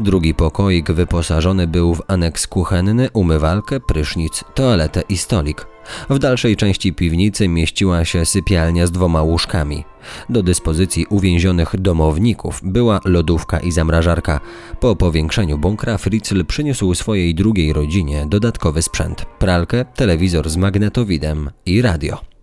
Drugi 0.00 0.34
pokoik 0.34 0.92
wyposażony 0.92 1.66
był 1.66 1.94
w 1.94 2.02
aneks 2.08 2.46
kuchenny, 2.46 3.08
umywalkę, 3.12 3.80
prysznic, 3.80 4.44
toaletę 4.54 5.02
i 5.08 5.16
stolik. 5.16 5.66
W 6.10 6.18
dalszej 6.18 6.56
części 6.56 6.92
piwnicy 6.92 7.48
mieściła 7.48 8.04
się 8.04 8.26
sypialnia 8.26 8.86
z 8.86 8.92
dwoma 8.92 9.22
łóżkami. 9.22 9.84
Do 10.28 10.42
dyspozycji 10.42 11.06
uwięzionych 11.06 11.80
domowników 11.80 12.60
była 12.64 13.00
lodówka 13.04 13.60
i 13.60 13.72
zamrażarka. 13.72 14.40
Po 14.80 14.96
powiększeniu 14.96 15.58
bunkra 15.58 15.98
Fritzl 15.98 16.44
przyniósł 16.44 16.94
swojej 16.94 17.34
drugiej 17.34 17.72
rodzinie 17.72 18.26
dodatkowy 18.28 18.82
sprzęt: 18.82 19.26
pralkę, 19.38 19.84
telewizor 19.84 20.50
z 20.50 20.56
magnetowidem 20.56 21.50
i 21.66 21.82
radio. 21.82 22.33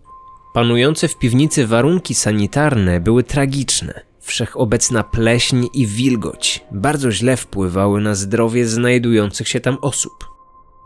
Panujące 0.52 1.08
w 1.08 1.18
piwnicy 1.18 1.66
warunki 1.66 2.14
sanitarne 2.14 3.00
były 3.00 3.24
tragiczne. 3.24 4.00
Wszechobecna 4.20 5.04
pleśń 5.04 5.66
i 5.74 5.86
wilgoć 5.86 6.64
bardzo 6.72 7.12
źle 7.12 7.36
wpływały 7.36 8.00
na 8.00 8.14
zdrowie 8.14 8.66
znajdujących 8.66 9.48
się 9.48 9.60
tam 9.60 9.78
osób. 9.80 10.12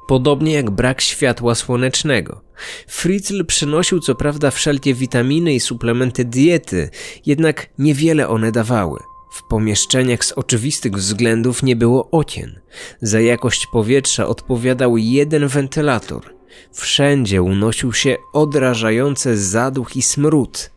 Podobnie 0.09 0.53
jak 0.53 0.71
brak 0.71 1.01
światła 1.01 1.55
słonecznego. 1.55 2.41
Fritzl 2.89 3.45
przynosił 3.45 4.01
co 4.01 4.15
prawda 4.15 4.51
wszelkie 4.51 4.95
witaminy 4.95 5.55
i 5.55 5.61
suplementy 5.61 6.25
diety, 6.25 6.91
jednak 7.27 7.67
niewiele 7.79 8.29
one 8.29 8.53
dawały. 8.53 9.01
W 9.33 9.43
pomieszczeniach 9.49 10.25
z 10.25 10.33
oczywistych 10.33 10.93
względów 10.93 11.63
nie 11.63 11.77
było 11.77 12.11
okien. 12.11 12.61
Za 13.03 13.21
jakość 13.21 13.67
powietrza 13.67 14.27
odpowiadał 14.27 14.97
jeden 14.97 15.49
wentylator. 15.49 16.36
Wszędzie 16.73 17.43
unosił 17.43 17.93
się 17.93 18.17
odrażający 18.33 19.39
zaduch 19.39 19.97
i 19.97 20.03
smród. 20.03 20.71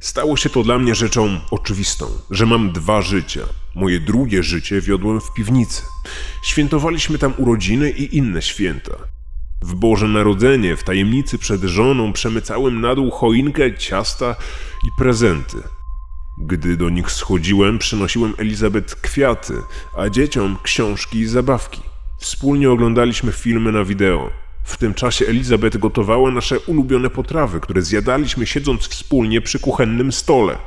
Stało 0.00 0.36
się 0.36 0.50
to 0.50 0.62
dla 0.62 0.78
mnie 0.78 0.94
rzeczą 0.94 1.40
oczywistą, 1.50 2.06
że 2.30 2.46
mam 2.46 2.72
dwa 2.72 3.02
życia. 3.02 3.40
Moje 3.74 4.00
drugie 4.00 4.42
życie 4.42 4.80
wiodłem 4.80 5.20
w 5.20 5.34
piwnicy. 5.34 5.82
Świętowaliśmy 6.44 7.18
tam 7.18 7.32
urodziny 7.38 7.90
i 7.90 8.16
inne 8.16 8.42
święta. 8.42 8.92
W 9.62 9.74
Boże 9.74 10.08
Narodzenie, 10.08 10.76
w 10.76 10.84
tajemnicy 10.84 11.38
przed 11.38 11.62
żoną, 11.62 12.12
przemycałem 12.12 12.80
na 12.80 12.94
dół 12.94 13.10
choinkę, 13.10 13.76
ciasta 13.76 14.36
i 14.86 14.88
prezenty. 14.98 15.56
Gdy 16.40 16.76
do 16.76 16.88
nich 16.90 17.10
schodziłem, 17.10 17.78
przynosiłem 17.78 18.34
Elizabeth 18.38 18.94
kwiaty, 18.94 19.54
a 19.96 20.08
dzieciom 20.08 20.56
książki 20.62 21.18
i 21.18 21.26
zabawki. 21.26 21.80
Wspólnie 22.18 22.70
oglądaliśmy 22.70 23.32
filmy 23.32 23.72
na 23.72 23.84
wideo. 23.84 24.30
W 24.64 24.76
tym 24.76 24.94
czasie 24.94 25.26
Elizabeth 25.26 25.78
gotowała 25.78 26.30
nasze 26.30 26.60
ulubione 26.60 27.10
potrawy, 27.10 27.60
które 27.60 27.82
zjadaliśmy 27.82 28.46
siedząc 28.46 28.88
wspólnie 28.88 29.40
przy 29.40 29.58
kuchennym 29.58 30.12
stole. 30.12 30.58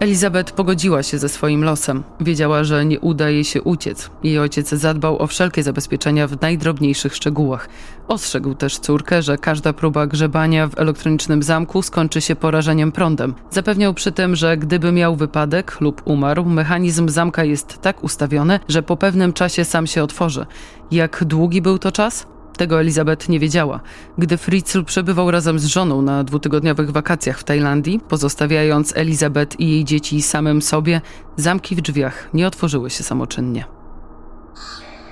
Elizabeth 0.00 0.52
pogodziła 0.52 1.02
się 1.02 1.18
ze 1.18 1.28
swoim 1.28 1.64
losem. 1.64 2.02
Wiedziała, 2.20 2.64
że 2.64 2.84
nie 2.84 3.00
uda 3.00 3.30
jej 3.30 3.44
się 3.44 3.62
uciec. 3.62 4.10
Jej 4.22 4.38
ojciec 4.38 4.68
zadbał 4.68 5.22
o 5.22 5.26
wszelkie 5.26 5.62
zabezpieczenia 5.62 6.26
w 6.26 6.40
najdrobniejszych 6.40 7.14
szczegółach. 7.14 7.68
Ostrzegł 8.08 8.54
też 8.54 8.78
córkę, 8.78 9.22
że 9.22 9.38
każda 9.38 9.72
próba 9.72 10.06
grzebania 10.06 10.68
w 10.68 10.78
elektronicznym 10.78 11.42
zamku 11.42 11.82
skończy 11.82 12.20
się 12.20 12.36
porażeniem 12.36 12.92
prądem. 12.92 13.34
Zapewniał 13.50 13.94
przy 13.94 14.12
tym, 14.12 14.36
że 14.36 14.56
gdyby 14.56 14.92
miał 14.92 15.16
wypadek 15.16 15.80
lub 15.80 16.02
umarł, 16.04 16.44
mechanizm 16.44 17.08
zamka 17.08 17.44
jest 17.44 17.78
tak 17.78 18.04
ustawiony, 18.04 18.60
że 18.68 18.82
po 18.82 18.96
pewnym 18.96 19.32
czasie 19.32 19.64
sam 19.64 19.86
się 19.86 20.02
otworzy. 20.02 20.46
Jak 20.90 21.24
długi 21.24 21.62
był 21.62 21.78
to 21.78 21.92
czas? 21.92 22.26
Tego 22.56 22.80
Elizabeth 22.80 23.28
nie 23.28 23.40
wiedziała. 23.40 23.80
Gdy 24.18 24.36
Fritzl 24.36 24.84
przebywał 24.84 25.30
razem 25.30 25.58
z 25.58 25.64
żoną 25.64 26.02
na 26.02 26.24
dwutygodniowych 26.24 26.90
wakacjach 26.90 27.38
w 27.38 27.44
Tajlandii, 27.44 28.00
pozostawiając 28.08 28.96
Elizabeth 28.96 29.60
i 29.60 29.70
jej 29.70 29.84
dzieci 29.84 30.22
samym 30.22 30.62
sobie, 30.62 31.00
zamki 31.36 31.76
w 31.76 31.80
drzwiach 31.80 32.28
nie 32.34 32.46
otworzyły 32.46 32.90
się 32.90 33.02
samoczynnie. 33.02 33.64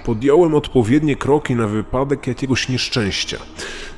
Podjąłem 0.04 0.54
odpowiednie 0.54 1.16
kroki 1.16 1.54
na 1.54 1.66
wypadek 1.66 2.26
jakiegoś 2.26 2.68
nieszczęścia. 2.68 3.36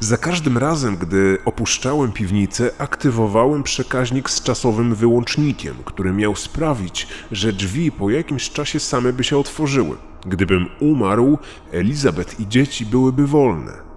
Za 0.01 0.17
każdym 0.17 0.59
razem, 0.59 0.97
gdy 0.97 1.39
opuszczałem 1.45 2.13
piwnicę, 2.13 2.71
aktywowałem 2.79 3.63
przekaźnik 3.63 4.31
z 4.31 4.43
czasowym 4.43 4.95
wyłącznikiem, 4.95 5.75
który 5.85 6.13
miał 6.13 6.37
sprawić, 6.37 7.09
że 7.33 7.53
drzwi 7.53 7.93
po 7.93 8.11
jakimś 8.11 8.51
czasie 8.51 8.81
same 8.81 9.13
by 9.13 9.25
się 9.25 9.39
otworzyły. 9.39 9.97
Gdybym 10.27 10.67
umarł, 10.81 11.39
Elizabeth 11.73 12.41
i 12.41 12.49
dzieci 12.49 12.87
byłyby 12.87 13.27
wolne. 13.27 13.91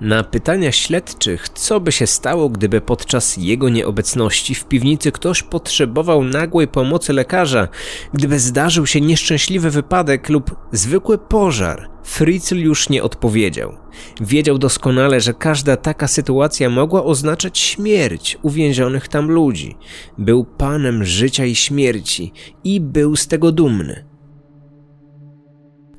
Na 0.00 0.24
pytania 0.24 0.72
śledczych, 0.72 1.48
co 1.48 1.80
by 1.80 1.92
się 1.92 2.06
stało, 2.06 2.48
gdyby 2.48 2.80
podczas 2.80 3.36
jego 3.36 3.68
nieobecności 3.68 4.54
w 4.54 4.64
piwnicy 4.64 5.12
ktoś 5.12 5.42
potrzebował 5.42 6.24
nagłej 6.24 6.68
pomocy 6.68 7.12
lekarza, 7.12 7.68
gdyby 8.12 8.38
zdarzył 8.38 8.86
się 8.86 9.00
nieszczęśliwy 9.00 9.70
wypadek 9.70 10.28
lub 10.28 10.56
zwykły 10.72 11.18
pożar, 11.18 11.90
Fritzl 12.04 12.56
już 12.56 12.88
nie 12.88 13.02
odpowiedział. 13.02 13.76
Wiedział 14.20 14.58
doskonale, 14.58 15.20
że 15.20 15.34
każda 15.34 15.76
taka 15.76 16.08
sytuacja 16.08 16.70
mogła 16.70 17.04
oznaczać 17.04 17.58
śmierć 17.58 18.38
uwięzionych 18.42 19.08
tam 19.08 19.30
ludzi. 19.30 19.76
Był 20.18 20.44
panem 20.44 21.04
życia 21.04 21.44
i 21.44 21.54
śmierci 21.54 22.32
i 22.64 22.80
był 22.80 23.16
z 23.16 23.26
tego 23.26 23.52
dumny. 23.52 24.09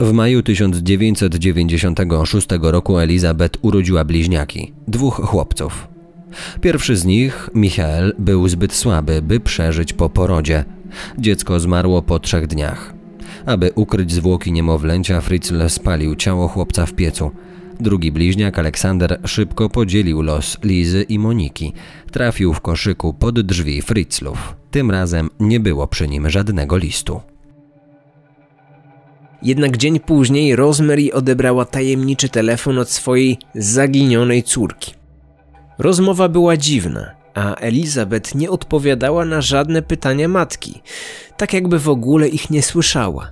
W 0.02 0.14
maju 0.14 0.44
1996 0.44 2.48
roku 2.62 3.00
Elizabeth 3.00 3.60
urodziła 3.62 4.06
bliźniaki, 4.06 4.74
dwóch 4.88 5.16
chłopców. 5.16 5.88
Pierwszy 6.62 6.96
z 6.96 7.06
nich, 7.06 7.50
Michael, 7.56 8.14
był 8.20 8.48
zbyt 8.48 8.74
słaby, 8.74 9.22
by 9.22 9.40
przeżyć 9.40 9.94
po 9.94 10.10
porodzie. 10.10 10.66
Dziecko 11.18 11.60
zmarło 11.60 12.02
po 12.02 12.20
trzech 12.20 12.48
dniach. 12.48 12.94
Aby 13.46 13.72
ukryć 13.76 14.12
zwłoki 14.12 14.52
niemowlęcia, 14.52 15.22
Fritzl 15.22 15.70
spalił 15.70 16.16
ciało 16.16 16.48
chłopca 16.48 16.86
w 16.86 16.94
piecu. 16.94 17.32
Drugi 17.80 18.12
bliźniak, 18.12 18.60
Aleksander, 18.60 19.20
szybko 19.26 19.70
podzielił 19.70 20.22
los 20.22 20.58
Lizy 20.64 21.04
i 21.04 21.20
Moniki. 21.20 21.74
Trafił 22.12 22.54
w 22.54 22.62
koszyku 22.62 23.14
pod 23.14 23.42
drzwi 23.42 23.82
Fritzlów. 23.82 24.56
Tym 24.72 24.92
razem 24.92 25.30
nie 25.40 25.60
było 25.60 25.88
przy 25.88 26.08
nim 26.08 26.30
żadnego 26.30 26.78
listu. 26.78 27.31
Jednak 29.44 29.78
dzień 29.78 30.00
później 30.00 30.56
Rosemary 30.56 31.14
odebrała 31.14 31.66
tajemniczy 31.66 32.30
telefon 32.30 32.80
od 32.80 32.90
swojej 32.90 33.38
zaginionej 33.56 34.44
córki. 34.44 34.94
Rozmowa 35.78 36.30
była 36.30 36.58
dziwna, 36.58 37.12
a 37.34 37.56
Elizabeth 37.56 38.36
nie 38.36 38.50
odpowiadała 38.50 39.26
na 39.26 39.42
żadne 39.42 39.82
pytania 39.82 40.28
matki, 40.28 40.82
tak 41.38 41.54
jakby 41.54 41.80
w 41.80 41.90
ogóle 41.90 42.28
ich 42.28 42.50
nie 42.50 42.64
słyszała. 42.64 43.32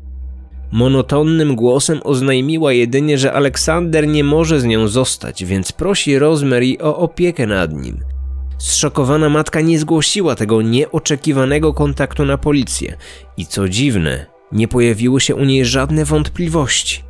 Monotonnym 0.72 1.56
głosem 1.56 2.00
oznajmiła 2.04 2.74
jedynie, 2.74 3.18
że 3.18 3.34
Aleksander 3.34 4.08
nie 4.08 4.24
może 4.24 4.60
z 4.60 4.66
nią 4.66 4.88
zostać, 4.88 5.46
więc 5.46 5.72
prosi 5.72 6.20
Rosemary 6.20 6.78
o 6.82 6.98
opiekę 6.98 7.48
nad 7.48 7.74
nim. 7.74 8.00
Zszokowana 8.58 9.30
matka 9.30 9.62
nie 9.62 9.80
zgłosiła 9.80 10.36
tego 10.36 10.62
nieoczekiwanego 10.62 11.74
kontaktu 11.74 12.26
na 12.26 12.38
policję 12.38 12.98
i 13.38 13.46
co 13.46 13.70
dziwne, 13.70 14.26
nie 14.52 14.68
pojawiły 14.68 15.22
się 15.22 15.36
u 15.36 15.46
niej 15.46 15.66
żadne 15.66 16.06
wątpliwości. 16.06 17.04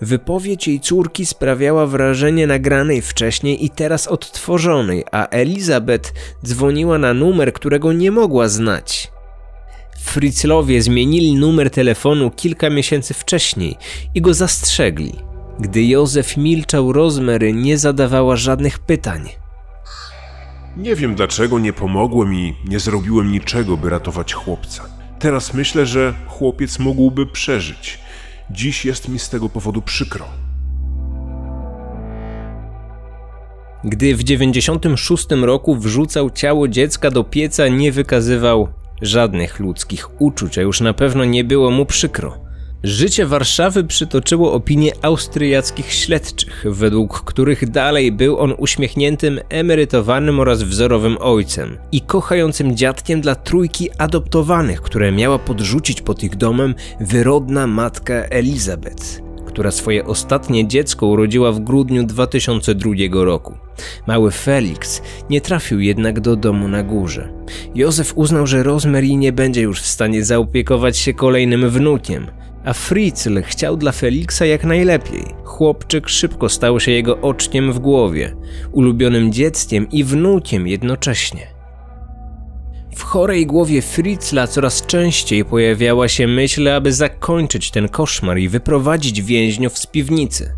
Wypowiedź 0.00 0.68
jej 0.68 0.80
córki 0.80 1.26
sprawiała 1.26 1.86
wrażenie 1.86 2.46
nagranej 2.46 3.02
wcześniej 3.02 3.64
i 3.64 3.70
teraz 3.70 4.08
odtworzonej, 4.08 5.04
a 5.12 5.28
Elizabeth 5.28 6.12
dzwoniła 6.44 6.98
na 6.98 7.14
numer, 7.14 7.52
którego 7.52 7.92
nie 7.92 8.10
mogła 8.10 8.48
znać. 8.48 9.12
Fritzlowie 10.00 10.82
zmienili 10.82 11.34
numer 11.34 11.70
telefonu 11.70 12.30
kilka 12.30 12.70
miesięcy 12.70 13.14
wcześniej 13.14 13.76
i 14.14 14.20
go 14.20 14.34
zastrzegli. 14.34 15.14
Gdy 15.60 15.84
Józef 15.84 16.36
milczał, 16.36 16.92
Rozmery 16.92 17.52
nie 17.52 17.78
zadawała 17.78 18.36
żadnych 18.36 18.78
pytań. 18.78 19.28
Nie 20.76 20.96
wiem 20.96 21.14
dlaczego 21.14 21.58
nie 21.58 21.72
pomogłem 21.72 22.34
i 22.34 22.54
nie 22.68 22.80
zrobiłem 22.80 23.32
niczego, 23.32 23.76
by 23.76 23.90
ratować 23.90 24.32
chłopca. 24.34 24.93
Teraz 25.24 25.54
myślę, 25.54 25.86
że 25.86 26.14
chłopiec 26.26 26.78
mógłby 26.78 27.26
przeżyć. 27.26 27.98
Dziś 28.50 28.84
jest 28.84 29.08
mi 29.08 29.18
z 29.18 29.28
tego 29.28 29.48
powodu 29.48 29.82
przykro. 29.82 30.26
Gdy 33.84 34.16
w 34.16 34.24
96 34.24 35.26
roku 35.30 35.76
wrzucał 35.76 36.30
ciało 36.30 36.68
dziecka 36.68 37.10
do 37.10 37.24
pieca, 37.24 37.68
nie 37.68 37.92
wykazywał 37.92 38.68
żadnych 39.02 39.60
ludzkich 39.60 40.20
uczuć, 40.22 40.58
a 40.58 40.62
już 40.62 40.80
na 40.80 40.94
pewno 40.94 41.24
nie 41.24 41.44
było 41.44 41.70
mu 41.70 41.86
przykro. 41.86 42.43
Życie 42.84 43.26
Warszawy 43.26 43.84
przytoczyło 43.84 44.52
opinie 44.52 44.92
austriackich 45.02 45.92
śledczych, 45.92 46.64
według 46.68 47.20
których 47.20 47.70
dalej 47.70 48.12
był 48.12 48.38
on 48.38 48.54
uśmiechniętym, 48.58 49.40
emerytowanym 49.48 50.40
oraz 50.40 50.62
wzorowym 50.62 51.16
ojcem 51.20 51.78
i 51.92 52.00
kochającym 52.00 52.76
dziadkiem 52.76 53.20
dla 53.20 53.34
trójki 53.34 53.90
adoptowanych, 53.98 54.80
które 54.80 55.12
miała 55.12 55.38
podrzucić 55.38 56.00
pod 56.00 56.22
ich 56.22 56.36
domem 56.36 56.74
wyrodna 57.00 57.66
matka 57.66 58.14
Elizabeth, 58.14 59.22
która 59.46 59.70
swoje 59.70 60.04
ostatnie 60.04 60.68
dziecko 60.68 61.06
urodziła 61.06 61.52
w 61.52 61.60
grudniu 61.60 62.06
2002 62.06 62.90
roku. 63.12 63.54
Mały 64.06 64.30
Felix 64.30 65.02
nie 65.30 65.40
trafił 65.40 65.80
jednak 65.80 66.20
do 66.20 66.36
domu 66.36 66.68
na 66.68 66.82
górze. 66.82 67.32
Józef 67.74 68.12
uznał, 68.16 68.46
że 68.46 68.62
Rosemary 68.62 69.16
nie 69.16 69.32
będzie 69.32 69.62
już 69.62 69.80
w 69.80 69.86
stanie 69.86 70.24
zaopiekować 70.24 70.96
się 70.96 71.14
kolejnym 71.14 71.70
wnukiem– 71.70 72.26
A 72.64 72.72
Fritzl 72.72 73.42
chciał 73.42 73.76
dla 73.76 73.92
Feliksa 73.92 74.46
jak 74.46 74.64
najlepiej. 74.64 75.24
Chłopczyk 75.44 76.08
szybko 76.08 76.48
stał 76.48 76.80
się 76.80 76.90
jego 76.90 77.20
oczkiem 77.20 77.72
w 77.72 77.78
głowie, 77.78 78.36
ulubionym 78.72 79.32
dzieckiem 79.32 79.90
i 79.90 80.04
wnukiem 80.04 80.66
jednocześnie. 80.66 81.46
W 82.96 83.02
chorej 83.02 83.46
głowie 83.46 83.82
Fritzla 83.82 84.46
coraz 84.46 84.86
częściej 84.86 85.44
pojawiała 85.44 86.08
się 86.08 86.26
myśl, 86.26 86.68
aby 86.68 86.92
zakończyć 86.92 87.70
ten 87.70 87.88
koszmar 87.88 88.38
i 88.38 88.48
wyprowadzić 88.48 89.22
więźniów 89.22 89.78
z 89.78 89.86
piwnicy. 89.86 90.54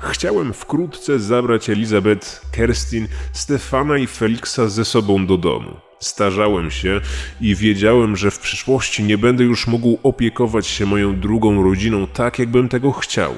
Chciałem 0.00 0.52
wkrótce 0.52 1.18
zabrać 1.18 1.70
Elizabeth, 1.70 2.50
Kerstin, 2.52 3.08
Stefana 3.32 3.98
i 3.98 4.06
Feliksa 4.06 4.68
ze 4.68 4.84
sobą 4.84 5.26
do 5.26 5.38
domu. 5.38 5.70
Starzałem 6.04 6.70
się 6.70 7.00
i 7.40 7.54
wiedziałem, 7.54 8.16
że 8.16 8.30
w 8.30 8.38
przyszłości 8.38 9.02
nie 9.02 9.18
będę 9.18 9.44
już 9.44 9.66
mógł 9.66 9.98
opiekować 10.02 10.66
się 10.66 10.86
moją 10.86 11.20
drugą 11.20 11.62
rodziną 11.62 12.06
tak, 12.06 12.38
jakbym 12.38 12.68
tego 12.68 12.92
chciał. 12.92 13.34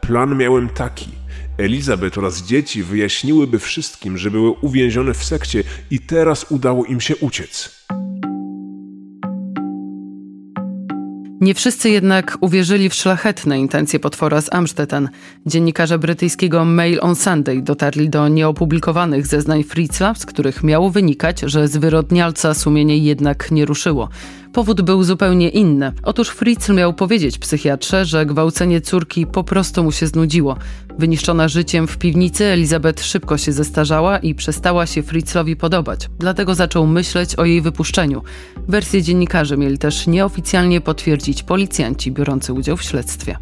Plan 0.00 0.36
miałem 0.36 0.68
taki. 0.68 1.08
Elizabeth 1.58 2.18
oraz 2.18 2.42
dzieci 2.42 2.82
wyjaśniłyby 2.82 3.58
wszystkim, 3.58 4.18
że 4.18 4.30
były 4.30 4.50
uwięzione 4.50 5.14
w 5.14 5.24
sekcie 5.24 5.64
i 5.90 6.00
teraz 6.00 6.46
udało 6.50 6.84
im 6.84 7.00
się 7.00 7.16
uciec. 7.16 7.75
Nie 11.40 11.54
wszyscy 11.54 11.90
jednak 11.90 12.38
uwierzyli 12.40 12.88
w 12.88 12.94
szlachetne 12.94 13.58
intencje 13.58 14.00
potwora 14.00 14.40
z 14.40 14.52
Amstetten. 14.52 15.08
Dziennikarze 15.46 15.98
brytyjskiego 15.98 16.64
Mail 16.64 16.98
on 17.02 17.16
Sunday 17.16 17.62
dotarli 17.62 18.08
do 18.08 18.28
nieopublikowanych 18.28 19.26
zeznań 19.26 19.64
Fritzla, 19.64 20.14
z 20.14 20.26
których 20.26 20.62
miało 20.62 20.90
wynikać, 20.90 21.40
że 21.40 21.68
zwyrodnialca 21.68 22.54
sumienie 22.54 22.98
jednak 22.98 23.50
nie 23.50 23.64
ruszyło. 23.64 24.08
Powód 24.56 24.82
był 24.82 25.04
zupełnie 25.04 25.48
inny. 25.48 25.92
Otóż 26.02 26.28
Fritzl 26.28 26.74
miał 26.74 26.94
powiedzieć 26.94 27.38
psychiatrze, 27.38 28.04
że 28.04 28.26
gwałcenie 28.26 28.80
córki 28.80 29.26
po 29.26 29.44
prostu 29.44 29.84
mu 29.84 29.92
się 29.92 30.06
znudziło. 30.06 30.56
Wyniszczona 30.98 31.48
życiem 31.48 31.86
w 31.86 31.98
piwnicy, 31.98 32.44
Elizabeth 32.44 33.02
szybko 33.04 33.38
się 33.38 33.52
zestarzała 33.52 34.18
i 34.18 34.34
przestała 34.34 34.86
się 34.86 35.02
Fritzlowi 35.02 35.56
podobać. 35.56 36.08
Dlatego 36.18 36.54
zaczął 36.54 36.86
myśleć 36.86 37.34
o 37.34 37.44
jej 37.44 37.60
wypuszczeniu. 37.60 38.22
Wersję 38.68 39.02
dziennikarzy 39.02 39.56
mieli 39.56 39.78
też 39.78 40.06
nieoficjalnie 40.06 40.80
potwierdzić 40.80 41.42
policjanci 41.42 42.12
biorący 42.12 42.52
udział 42.52 42.76
w 42.76 42.82
śledztwie. 42.82 43.36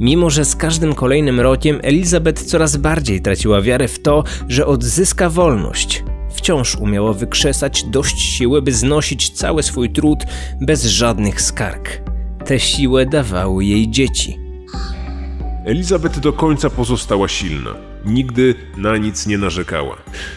Mimo, 0.00 0.30
że 0.30 0.44
z 0.44 0.56
każdym 0.56 0.94
kolejnym 0.94 1.40
rokiem 1.40 1.78
Elizabeth 1.82 2.42
coraz 2.42 2.76
bardziej 2.76 3.20
traciła 3.20 3.62
wiarę 3.62 3.88
w 3.88 4.02
to, 4.02 4.24
że 4.48 4.66
odzyska 4.66 5.30
wolność, 5.30 6.04
wciąż 6.40 6.76
umiała 6.76 7.12
wykrzesać 7.12 7.84
dość 7.84 8.20
siły, 8.20 8.62
by 8.62 8.72
znosić 8.72 9.30
cały 9.30 9.62
swój 9.62 9.90
trud 9.90 10.18
bez 10.60 10.84
żadnych 10.84 11.40
skarg. 11.42 12.02
Tę 12.44 12.60
siłę 12.60 13.06
dawały 13.06 13.64
jej 13.64 13.90
dzieci. 13.90 14.38
Elizabeth 15.64 16.18
do 16.18 16.32
końca 16.32 16.70
pozostała 16.70 17.28
silna. 17.28 17.70
Nigdy 18.04 18.54
na 18.76 18.96
nic 18.96 19.26
nie 19.26 19.38
narzekała. 19.38 19.96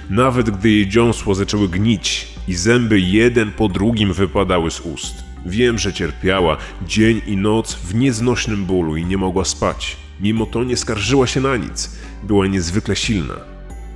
Nawet 0.09 0.49
gdy 0.49 0.69
jej 0.69 0.89
dziąsło 0.89 1.35
zaczęły 1.35 1.69
gnić 1.69 2.27
i 2.47 2.55
zęby 2.55 2.99
jeden 2.99 3.51
po 3.51 3.67
drugim 3.69 4.13
wypadały 4.13 4.71
z 4.71 4.79
ust. 4.79 5.23
Wiem, 5.45 5.77
że 5.79 5.93
cierpiała 5.93 6.57
dzień 6.87 7.21
i 7.27 7.37
noc 7.37 7.75
w 7.75 7.95
nieznośnym 7.95 8.65
bólu 8.65 8.97
i 8.97 9.05
nie 9.05 9.17
mogła 9.17 9.45
spać. 9.45 9.97
Mimo 10.19 10.45
to 10.45 10.63
nie 10.63 10.77
skarżyła 10.77 11.27
się 11.27 11.41
na 11.41 11.57
nic. 11.57 11.95
Była 12.23 12.47
niezwykle 12.47 12.95
silna. 12.95 13.35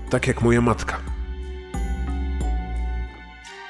Tak 0.10 0.28
jak 0.28 0.42
moja 0.42 0.62
matka. 0.62 1.17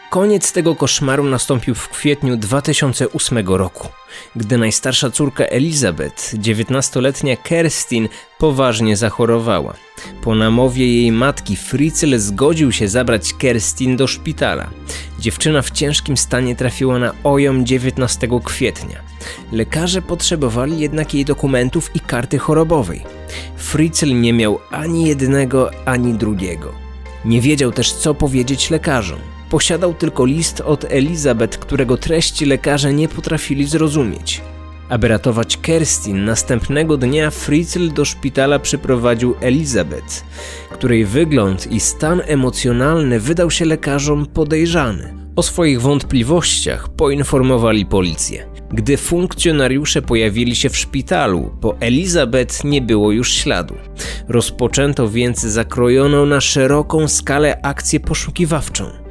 Koniec 0.10 0.52
tego 0.52 0.76
koszmaru 0.76 1.24
nastąpił 1.24 1.76
w 1.76 1.89
kwietniu 1.89 2.38
2008 2.38 3.48
roku, 3.48 3.88
gdy 4.36 4.58
najstarsza 4.58 5.12
córka 5.12 5.43
Elizabeth, 5.43 6.34
19-letnia 6.34 7.38
Kerstin, 7.38 8.10
poważnie 8.38 8.98
zachorowała. 8.98 9.74
Po 10.22 10.36
namowie 10.36 11.02
jej 11.02 11.12
matki 11.12 11.56
Fritzl 11.56 12.17
zgodził 12.17 12.72
się 12.72 12.88
zabrać 12.88 13.34
Kerstin 13.34 13.98
do 13.98 14.08
szpitala. 14.08 14.70
Dziewczyna 15.20 15.62
w 15.62 15.72
ciężkim 15.72 16.17
stanie 16.17 16.56
trafiła 16.56 17.00
na 17.00 17.13
OJOM 17.24 17.65
19 17.65 18.28
kwietnia. 18.43 19.02
Lekarze 19.52 20.02
potrzebowali 20.02 20.80
jednak 20.80 21.13
jej 21.13 21.26
dokumentów 21.26 21.96
i 21.96 22.00
karty 22.00 22.39
chorobowej. 22.39 23.04
Fritzl 23.58 24.22
nie 24.22 24.34
miał 24.34 24.60
ani 24.72 25.08
jednego, 25.08 25.72
ani 25.86 26.13
drugiego. 26.13 26.74
Nie 27.26 27.41
wiedział 27.41 27.72
też, 27.72 27.93
co 27.93 28.13
powiedzieć 28.13 28.70
lekarzom. 28.70 29.37
Posiadał 29.50 29.94
tylko 29.94 30.26
list 30.26 30.62
od 30.62 30.86
Elizabeth, 30.90 31.58
którego 31.58 31.98
treści 31.98 32.46
lekarze 32.46 32.94
nie 32.94 33.08
potrafili 33.08 33.66
zrozumieć. 33.66 34.42
Aby 34.90 35.08
ratować 35.08 35.58
Kerstin, 35.58 36.26
następnego 36.26 36.98
dnia 36.98 37.32
Fritzl 37.32 37.94
do 37.94 38.06
szpitala 38.06 38.60
przyprowadził 38.60 39.36
Elizabeth, 39.42 40.26
której 40.72 41.06
wygląd 41.06 41.72
i 41.72 41.80
stan 41.80 42.22
emocjonalny 42.26 43.20
wydał 43.20 43.52
się 43.52 43.66
lekarzom 43.66 44.26
podejrzany. 44.26 45.14
O 45.36 45.44
swoich 45.44 45.82
wątpliwościach 45.82 46.90
poinformowali 46.90 47.86
policję. 47.86 48.48
Gdy 48.72 48.98
funkcjonariusze 48.98 50.02
pojawili 50.02 50.56
się 50.56 50.70
w 50.70 50.78
szpitalu, 50.78 51.52
po 51.62 51.76
Elizabeth 51.80 52.64
nie 52.64 52.82
było 52.82 53.12
już 53.12 53.34
śladu. 53.34 53.76
Rozpoczęto 54.28 55.10
więc 55.10 55.42
zakrojoną 55.42 56.26
na 56.26 56.42
szeroką 56.42 57.08
skalę 57.08 57.60
akcję 57.62 58.00
poszukiwawczą. 58.00 59.07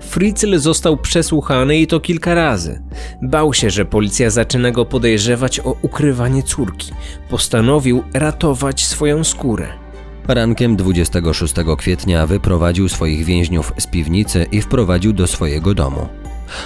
Fritzl 0.00 0.58
został 0.58 0.96
przesłuchany 0.96 1.78
i 1.78 1.86
to 1.86 2.00
kilka 2.00 2.34
razy. 2.34 2.82
Bał 3.22 3.54
się, 3.54 3.70
że 3.70 3.84
policja 3.84 4.30
zaczyna 4.30 4.70
go 4.70 4.84
podejrzewać 4.84 5.60
o 5.60 5.76
ukrywanie 5.82 6.42
córki. 6.42 6.92
Postanowił 7.30 8.04
ratować 8.14 8.86
swoją 8.86 9.24
skórę. 9.24 9.68
Rankiem 10.28 10.76
26 10.76 11.54
kwietnia 11.78 12.26
wyprowadził 12.26 12.88
swoich 12.88 13.24
więźniów 13.24 13.72
z 13.78 13.86
piwnicy 13.86 14.46
i 14.52 14.60
wprowadził 14.60 15.12
do 15.12 15.26
swojego 15.26 15.74
domu. 15.74 16.08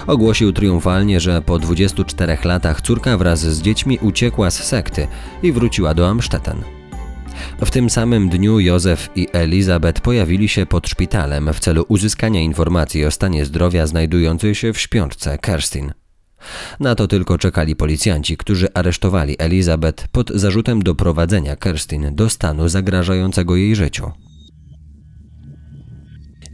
Ogłosił 0.07 0.53
triumfalnie, 0.53 1.21
że 1.21 1.43
po 1.43 1.59
24 1.59 2.39
latach 2.45 2.81
córka 2.81 3.17
wraz 3.19 3.41
z 3.41 3.63
dziećmi 3.63 3.99
uciekła 3.99 4.51
z 4.51 4.65
sekty 4.65 5.07
i 5.43 5.53
wróciła 5.53 5.95
do 5.95 6.09
Amstetten. 6.09 6.82
W 7.65 7.71
tym 7.71 7.91
samym 7.91 8.29
dniu 8.29 8.61
Józef 8.61 9.11
i 9.17 9.29
Elizabeth 9.33 10.01
pojawili 10.01 10.49
się 10.49 10.67
pod 10.67 10.89
szpitalem 10.89 11.53
w 11.53 11.61
celu 11.61 11.85
uzyskania 11.89 12.41
informacji 12.41 13.05
o 13.05 13.11
stanie 13.11 13.45
zdrowia 13.45 13.87
znajdującej 13.87 14.55
się 14.55 14.73
w 14.73 14.79
śpiączce 14.81 15.39
Kerstin. 15.39 15.93
Na 16.81 16.95
to 16.95 17.09
tylko 17.09 17.39
czekali 17.39 17.77
policjanci, 17.77 18.37
którzy 18.37 18.69
aresztowali 18.75 19.37
Elizabeth 19.39 20.09
pod 20.09 20.31
zarzutem 20.31 20.83
doprowadzenia 20.83 21.57
Kerstin 21.57 22.15
do 22.15 22.29
stanu 22.29 22.69
zagrażającego 22.69 23.57
jej 23.57 23.77
życiu. 23.77 24.11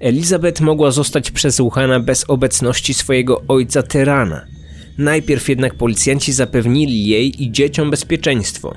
Elizabeth 0.01 0.61
mogła 0.61 0.91
zostać 0.91 1.31
przesłuchana 1.31 2.01
bez 2.01 2.25
obecności 2.31 2.95
swojego 2.95 3.43
ojca 3.49 3.83
tyrana. 3.83 4.47
Najpierw 4.99 5.49
jednak 5.49 5.75
policjanci 5.75 6.33
zapewnili 6.33 7.07
jej 7.07 7.43
i 7.43 7.53
dzieciom 7.53 7.91
bezpieczeństwo. 7.91 8.75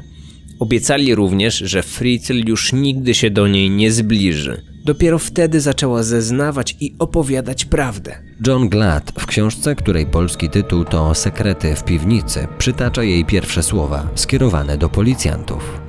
Obiecali 0.62 1.16
również, 1.16 1.58
że 1.58 1.84
Fritzl 1.84 2.48
już 2.48 2.74
nigdy 2.74 3.14
się 3.14 3.30
do 3.30 3.48
niej 3.48 3.70
nie 3.70 3.92
zbliży. 3.92 4.62
Dopiero 4.86 5.20
wtedy 5.20 5.62
zaczęła 5.62 6.04
zeznawać 6.04 6.76
i 6.80 6.96
opowiadać 7.00 7.66
prawdę. 7.66 8.18
John 8.48 8.70
Glad 8.70 9.12
w 9.20 9.26
książce, 9.26 9.76
której 9.76 10.06
polski 10.06 10.50
tytuł 10.50 10.86
to 10.86 11.16
Sekrety 11.16 11.76
w 11.76 11.84
piwnicy, 11.84 12.48
przytacza 12.58 13.04
jej 13.04 13.26
pierwsze 13.26 13.64
słowa 13.64 14.08
skierowane 14.16 14.78
do 14.78 14.90
policjantów. 14.90 15.82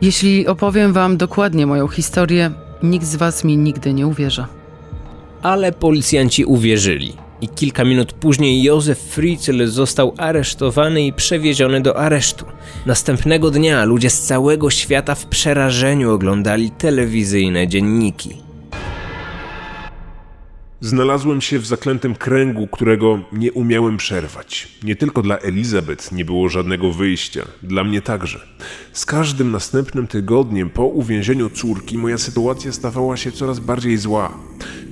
Jeśli 0.00 0.46
opowiem 0.46 0.92
wam 0.92 1.16
dokładnie 1.16 1.66
moją 1.66 1.88
historię, 1.88 2.50
nikt 2.82 3.06
z 3.06 3.16
was 3.16 3.44
mi 3.44 3.56
nigdy 3.56 3.94
nie 3.94 4.06
uwierzy. 4.06 4.44
Ale 5.42 5.72
policjanci 5.72 6.44
uwierzyli. 6.44 7.27
I 7.40 7.48
kilka 7.48 7.84
minut 7.84 8.12
później 8.12 8.62
Józef 8.62 8.98
Fritzl 8.98 9.66
został 9.66 10.14
aresztowany 10.18 11.06
i 11.06 11.12
przewieziony 11.12 11.80
do 11.80 11.96
aresztu. 11.96 12.44
Następnego 12.86 13.50
dnia 13.50 13.84
ludzie 13.84 14.10
z 14.10 14.22
całego 14.22 14.70
świata 14.70 15.14
w 15.14 15.26
przerażeniu 15.26 16.12
oglądali 16.12 16.70
telewizyjne 16.70 17.68
dzienniki. 17.68 18.48
Znalazłem 20.80 21.40
się 21.40 21.58
w 21.58 21.66
zaklętym 21.66 22.14
kręgu, 22.14 22.66
którego 22.66 23.20
nie 23.32 23.52
umiałem 23.52 23.96
przerwać. 23.96 24.68
Nie 24.82 24.96
tylko 24.96 25.22
dla 25.22 25.38
Elizabeth 25.38 26.12
nie 26.12 26.24
było 26.24 26.48
żadnego 26.48 26.92
wyjścia, 26.92 27.44
dla 27.62 27.84
mnie 27.84 28.02
także. 28.02 28.40
Z 28.92 29.06
każdym 29.06 29.50
następnym 29.50 30.06
tygodniem 30.06 30.70
po 30.70 30.84
uwięzieniu 30.84 31.50
córki 31.50 31.98
moja 31.98 32.18
sytuacja 32.18 32.72
stawała 32.72 33.16
się 33.16 33.32
coraz 33.32 33.60
bardziej 33.60 33.96
zła. 33.96 34.38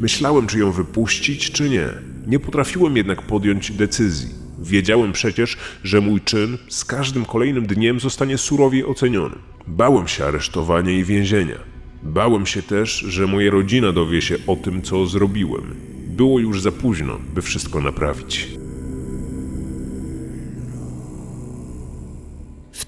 Myślałem, 0.01 0.47
czy 0.47 0.59
ją 0.59 0.73
wypuścić, 0.73 1.51
czy 1.51 1.71
nie. 1.71 2.16
Nie 2.27 2.39
potrafiłem 2.39 2.97
jednak 2.97 3.23
podjąć 3.23 3.73
decyzji. 3.73 4.29
Wiedziałem 4.59 5.13
przecież, 5.13 5.57
że 5.85 6.01
mój 6.01 6.21
czyn 6.21 6.59
z 6.69 6.85
każdym 6.85 7.25
kolejnym 7.25 7.67
dniem 7.67 8.01
zostanie 8.01 8.39
surowiej 8.39 8.85
oceniony. 8.85 9.37
Bałem 9.67 10.09
się 10.09 10.25
aresztowania 10.25 10.93
i 10.93 11.05
więzienia. 11.05 11.59
Bałem 12.03 12.47
się 12.47 12.63
też, 12.63 12.99
że 12.99 13.27
moja 13.27 13.51
rodzina 13.51 13.93
dowie 13.93 14.23
się 14.23 14.37
o 14.47 14.57
tym, 14.57 14.83
co 14.83 15.07
zrobiłem. 15.07 15.75
Było 16.09 16.39
już 16.39 16.63
za 16.63 16.73
późno, 16.73 17.19
by 17.35 17.43
wszystko 17.43 17.81
naprawić. 17.81 18.49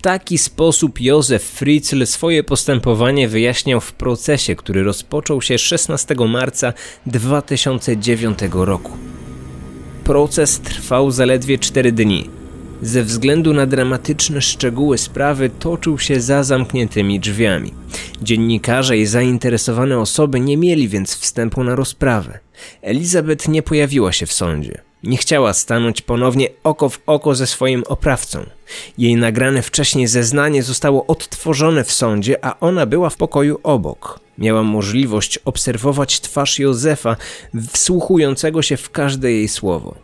taki 0.02 0.38
sposób 0.38 1.00
Józef 1.00 1.42
Fritzl 1.42 2.06
swoje 2.06 2.44
postępowanie 2.44 3.28
wyjaśniał 3.28 3.80
w 3.80 3.92
procesie, 3.92 4.56
który 4.56 4.82
rozpoczął 4.82 5.42
się 5.42 5.58
16 5.58 6.14
marca 6.28 6.72
2009 7.06 8.38
roku. 8.52 8.92
Proces 10.08 10.60
trwał 10.60 11.10
zaledwie 11.10 11.58
4 11.58 11.92
dni. 11.92 12.30
Ze 12.82 13.02
względu 13.02 13.54
na 13.54 13.66
dramatyczne 13.66 14.42
szczegóły 14.42 14.98
sprawy 14.98 15.50
toczył 15.58 15.98
się 15.98 16.20
za 16.20 16.42
zamkniętymi 16.42 17.20
drzwiami. 17.20 17.74
Dziennikarze 18.22 18.98
i 18.98 19.06
zainteresowane 19.06 19.98
osoby 19.98 20.40
nie 20.40 20.56
mieli 20.56 20.88
więc 20.88 21.14
wstępu 21.14 21.64
na 21.64 21.74
rozprawę. 21.74 22.38
Elizabeth 22.82 23.48
nie 23.48 23.62
pojawiła 23.62 24.12
się 24.12 24.26
w 24.26 24.32
sądzie. 24.32 24.80
Nie 25.02 25.16
chciała 25.16 25.52
stanąć 25.52 26.02
ponownie 26.02 26.48
oko 26.64 26.88
w 26.88 27.00
oko 27.06 27.34
ze 27.34 27.46
swoim 27.46 27.84
oprawcą. 27.86 28.46
Jej 28.98 29.16
nagrane 29.16 29.62
wcześniej 29.62 30.06
zeznanie 30.06 30.62
zostało 30.62 31.06
odtworzone 31.06 31.84
w 31.84 31.92
sądzie, 31.92 32.44
a 32.44 32.60
ona 32.60 32.86
była 32.86 33.10
w 33.10 33.16
pokoju 33.16 33.60
obok. 33.62 34.27
Miała 34.38 34.62
możliwość 34.62 35.38
obserwować 35.44 36.20
twarz 36.20 36.58
Józefa, 36.58 37.16
wsłuchującego 37.72 38.62
się 38.62 38.76
w 38.76 38.90
każde 38.90 39.32
jej 39.32 39.48
słowo. 39.48 39.94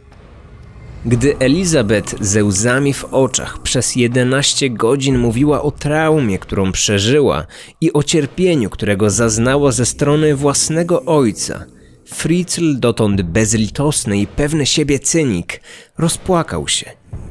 Gdy 1.06 1.38
Elizabeth 1.38 2.14
ze 2.20 2.44
łzami 2.44 2.94
w 2.94 3.04
oczach 3.04 3.62
przez 3.62 3.96
11 3.96 4.70
godzin 4.70 5.18
mówiła 5.18 5.62
o 5.62 5.70
traumie, 5.70 6.38
którą 6.38 6.72
przeżyła 6.72 7.46
i 7.80 7.92
o 7.92 8.02
cierpieniu, 8.02 8.70
którego 8.70 9.10
zaznała 9.10 9.72
ze 9.72 9.86
strony 9.86 10.36
własnego 10.36 11.04
ojca, 11.04 11.64
Fritzl, 12.06 12.78
dotąd 12.78 13.22
bezlitosny 13.22 14.18
i 14.18 14.26
pewny 14.26 14.66
siebie 14.66 14.98
cynik, 14.98 15.60
rozpłakał 15.98 16.68
się. 16.68 16.90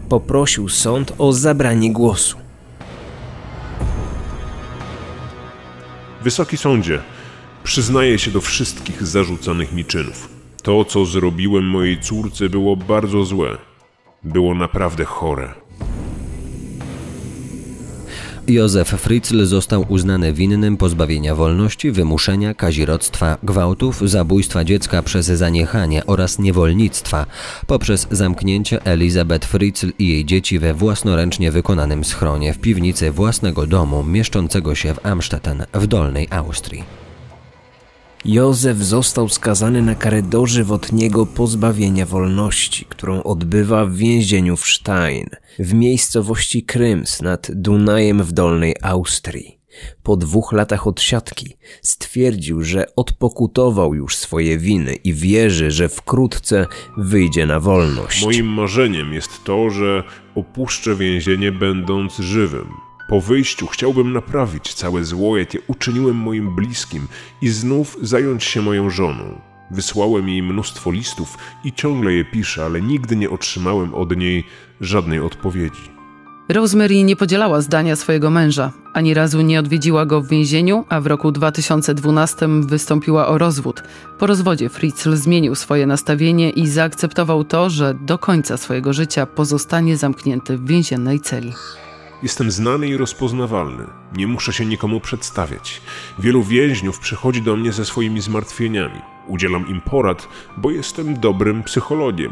Poprosił 0.10 0.70
sąd 0.70 1.14
o 1.18 1.34
zabranie 1.34 1.94
głosu. 1.94 2.43
Wysoki 6.24 6.58
sądzie, 6.58 7.00
przyznaję 7.64 8.20
się 8.20 8.32
do 8.32 8.42
wszystkich 8.42 9.08
zarzucanych 9.08 9.74
mi 9.74 9.86
czynów. 9.86 10.30
To, 10.64 10.86
co 10.86 11.06
zrobiłem 11.06 11.66
mojej 11.66 12.00
córce, 12.00 12.50
było 12.50 12.76
bardzo 12.76 13.24
złe. 13.24 13.58
Było 14.24 14.56
naprawdę 14.56 15.06
chore. 15.06 15.54
Józef 18.48 18.88
Fritzl 18.88 19.46
został 19.46 19.86
uznany 19.90 20.34
winnym 20.34 20.78
pozbawienia 20.78 21.36
wolności, 21.36 21.92
wymuszenia, 21.92 22.54
kazirodztwa, 22.54 23.38
gwałtów, 23.44 24.10
zabójstwa 24.10 24.64
dziecka 24.64 25.04
przez 25.04 25.26
zaniechanie 25.26 26.06
oraz 26.06 26.40
niewolnictwa 26.40 27.26
poprzez 27.68 28.08
zamknięcie 28.12 28.86
Elizabeth 28.86 29.48
Fritzl 29.48 29.92
i 30.00 30.08
jej 30.08 30.26
dzieci 30.26 30.60
we 30.60 30.74
własnoręcznie 30.74 31.52
wykonanym 31.52 32.04
schronie 32.04 32.54
w 32.54 32.60
piwnicy 32.60 33.12
własnego 33.12 33.68
domu 33.68 34.04
mieszczącego 34.04 34.76
się 34.76 34.94
w 34.94 35.06
Amstetten 35.06 35.66
w 35.74 35.88
Dolnej 35.88 36.28
Austrii. 36.32 37.03
Józef 38.26 38.78
został 38.78 39.30
skazany 39.30 39.82
na 39.82 39.96
karę 39.96 40.22
dożywotniego 40.22 41.26
pozbawienia 41.26 42.06
wolności, 42.06 42.86
którą 42.90 43.24
odbywa 43.24 43.86
w 43.86 43.96
więzieniu 43.96 44.58
w 44.58 44.68
Stein, 44.68 45.30
w 45.60 45.74
miejscowości 45.74 46.64
Kryms 46.64 47.22
nad 47.22 47.52
Dunajem 47.52 48.24
w 48.24 48.32
Dolnej 48.32 48.76
Austrii. 48.82 49.60
Po 50.04 50.18
dwóch 50.18 50.52
latach 50.52 50.88
odsiadki 50.88 51.58
stwierdził, 51.82 52.64
że 52.64 52.96
odpokutował 52.96 53.94
już 53.94 54.16
swoje 54.16 54.58
winy 54.58 54.96
i 54.96 55.14
wierzy, 55.14 55.72
że 55.72 55.90
wkrótce 55.90 56.68
wyjdzie 56.98 57.46
na 57.46 57.60
wolność. 57.60 58.26
Moim 58.26 58.48
marzeniem 58.48 59.14
jest 59.14 59.44
to, 59.44 59.70
że 59.70 60.04
opuszczę 60.36 60.96
więzienie 60.96 61.52
będąc 61.52 62.18
żywym. 62.18 62.68
Po 63.08 63.22
wyjściu 63.22 63.68
chciałbym 63.68 64.14
naprawić 64.14 64.74
całe 64.74 65.04
zło, 65.04 65.38
jakie 65.38 65.60
uczyniłem 65.68 66.16
moim 66.16 66.56
bliskim 66.56 67.08
i 67.42 67.50
znów 67.50 67.98
zająć 68.02 68.44
się 68.44 68.62
moją 68.62 68.90
żoną. 68.90 69.42
Wysłałem 69.72 70.30
jej 70.30 70.44
mnóstwo 70.44 70.92
listów 70.92 71.38
i 71.64 71.74
ciągle 71.74 72.14
je 72.14 72.26
piszę, 72.26 72.66
ale 72.66 72.82
nigdy 72.82 73.16
nie 73.16 73.30
otrzymałem 73.30 73.96
od 73.96 74.18
niej 74.18 74.44
żadnej 74.82 75.20
odpowiedzi. 75.20 75.94
Rosemary 76.50 77.04
nie 77.04 77.16
podzielała 77.16 77.62
zdania 77.62 77.96
swojego 77.96 78.30
męża. 78.30 78.72
Ani 78.94 79.14
razu 79.14 79.42
nie 79.42 79.60
odwiedziła 79.60 80.06
go 80.06 80.22
w 80.22 80.28
więzieniu, 80.28 80.86
a 80.90 81.02
w 81.02 81.08
roku 81.08 81.32
2012 81.32 82.48
wystąpiła 82.62 83.28
o 83.28 83.38
rozwód. 83.38 83.84
Po 84.20 84.28
rozwodzie 84.28 84.70
Fritzl 84.70 85.16
zmienił 85.16 85.56
swoje 85.56 85.86
nastawienie 85.86 86.50
i 86.50 86.68
zaakceptował 86.68 87.44
to, 87.44 87.70
że 87.70 87.94
do 87.94 88.18
końca 88.18 88.58
swojego 88.58 88.94
życia 88.94 89.26
pozostanie 89.26 89.98
zamknięty 89.98 90.58
w 90.58 90.68
więziennej 90.68 91.20
celi. 91.20 91.54
Jestem 92.24 92.52
znany 92.52 92.88
i 92.88 92.98
rozpoznawalny. 92.98 93.84
Nie 94.16 94.28
muszę 94.28 94.54
się 94.54 94.66
nikomu 94.66 95.00
przedstawiać. 95.00 95.82
Wielu 96.20 96.44
więźniów 96.44 97.00
przychodzi 97.00 97.42
do 97.42 97.56
mnie 97.56 97.72
ze 97.72 97.86
swoimi 97.86 98.22
zmartwieniami. 98.22 99.02
Udzielam 99.28 99.68
im 99.68 99.82
porad, 99.82 100.28
bo 100.58 100.72
jestem 100.72 101.20
dobrym 101.20 101.64
psychologiem. 101.64 102.32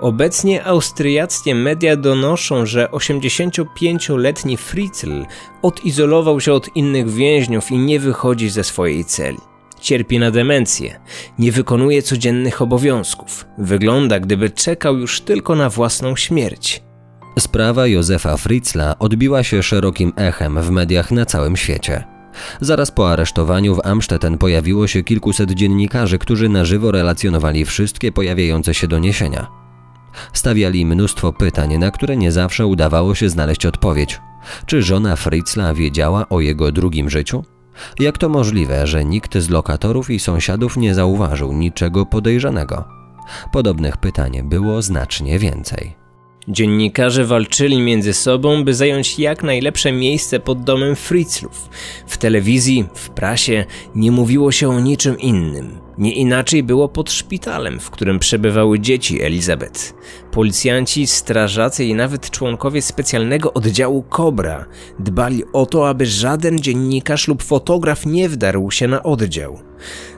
Obecnie 0.00 0.64
austriackie 0.64 1.54
media 1.54 1.96
donoszą, 1.96 2.66
że 2.66 2.88
85-letni 2.92 4.56
Fritzl 4.56 5.24
odizolował 5.62 6.40
się 6.40 6.52
od 6.52 6.76
innych 6.76 7.10
więźniów 7.10 7.70
i 7.70 7.78
nie 7.78 8.00
wychodzi 8.00 8.50
ze 8.50 8.64
swojej 8.64 9.04
celi. 9.04 9.38
Cierpi 9.80 10.18
na 10.18 10.30
demencję, 10.30 11.00
nie 11.38 11.52
wykonuje 11.52 12.02
codziennych 12.02 12.62
obowiązków. 12.62 13.46
Wygląda, 13.58 14.20
gdyby 14.20 14.50
czekał 14.50 14.98
już 14.98 15.20
tylko 15.20 15.54
na 15.54 15.70
własną 15.70 16.16
śmierć. 16.16 16.83
Sprawa 17.38 17.86
Józefa 17.86 18.36
Fritzla 18.36 18.98
odbiła 18.98 19.42
się 19.42 19.62
szerokim 19.62 20.12
echem 20.16 20.62
w 20.62 20.70
mediach 20.70 21.10
na 21.10 21.26
całym 21.26 21.56
świecie. 21.56 22.04
Zaraz 22.60 22.90
po 22.90 23.10
aresztowaniu 23.10 23.74
w 23.74 23.86
Amstetten 23.86 24.38
pojawiło 24.38 24.86
się 24.86 25.02
kilkuset 25.02 25.50
dziennikarzy, 25.50 26.18
którzy 26.18 26.48
na 26.48 26.64
żywo 26.64 26.92
relacjonowali 26.92 27.64
wszystkie 27.64 28.12
pojawiające 28.12 28.74
się 28.74 28.88
doniesienia. 28.88 29.46
Stawiali 30.32 30.86
mnóstwo 30.86 31.32
pytań, 31.32 31.78
na 31.78 31.90
które 31.90 32.16
nie 32.16 32.32
zawsze 32.32 32.66
udawało 32.66 33.14
się 33.14 33.28
znaleźć 33.28 33.66
odpowiedź. 33.66 34.20
Czy 34.66 34.82
żona 34.82 35.16
Fritzla 35.16 35.74
wiedziała 35.74 36.28
o 36.28 36.40
jego 36.40 36.72
drugim 36.72 37.10
życiu? 37.10 37.44
Jak 37.98 38.18
to 38.18 38.28
możliwe, 38.28 38.86
że 38.86 39.04
nikt 39.04 39.38
z 39.38 39.50
lokatorów 39.50 40.10
i 40.10 40.18
sąsiadów 40.18 40.76
nie 40.76 40.94
zauważył 40.94 41.52
niczego 41.52 42.06
podejrzanego? 42.06 42.84
Podobnych 43.52 43.96
pytań 43.96 44.42
było 44.42 44.82
znacznie 44.82 45.38
więcej. 45.38 46.03
Dziennikarze 46.48 47.24
walczyli 47.24 47.80
między 47.80 48.12
sobą, 48.12 48.64
by 48.64 48.74
zająć 48.74 49.18
jak 49.18 49.42
najlepsze 49.42 49.92
miejsce 49.92 50.40
pod 50.40 50.64
domem 50.64 50.96
Fritzlów. 50.96 51.68
W 52.06 52.18
telewizji, 52.18 52.84
w 52.94 53.10
prasie 53.10 53.64
nie 53.94 54.10
mówiło 54.10 54.52
się 54.52 54.68
o 54.68 54.80
niczym 54.80 55.18
innym. 55.18 55.78
Nie 55.98 56.12
inaczej 56.12 56.62
było 56.62 56.88
pod 56.88 57.12
szpitalem, 57.12 57.80
w 57.80 57.90
którym 57.90 58.18
przebywały 58.18 58.80
dzieci 58.80 59.22
Elizabeth. 59.22 59.94
Policjanci, 60.32 61.06
strażacy 61.06 61.84
i 61.84 61.94
nawet 61.94 62.30
członkowie 62.30 62.82
specjalnego 62.82 63.52
oddziału 63.52 64.02
Kobra 64.02 64.66
dbali 64.98 65.42
o 65.52 65.66
to, 65.66 65.88
aby 65.88 66.06
żaden 66.06 66.58
dziennikarz 66.58 67.28
lub 67.28 67.42
fotograf 67.42 68.06
nie 68.06 68.28
wdarł 68.28 68.70
się 68.70 68.88
na 68.88 69.02
oddział. 69.02 69.58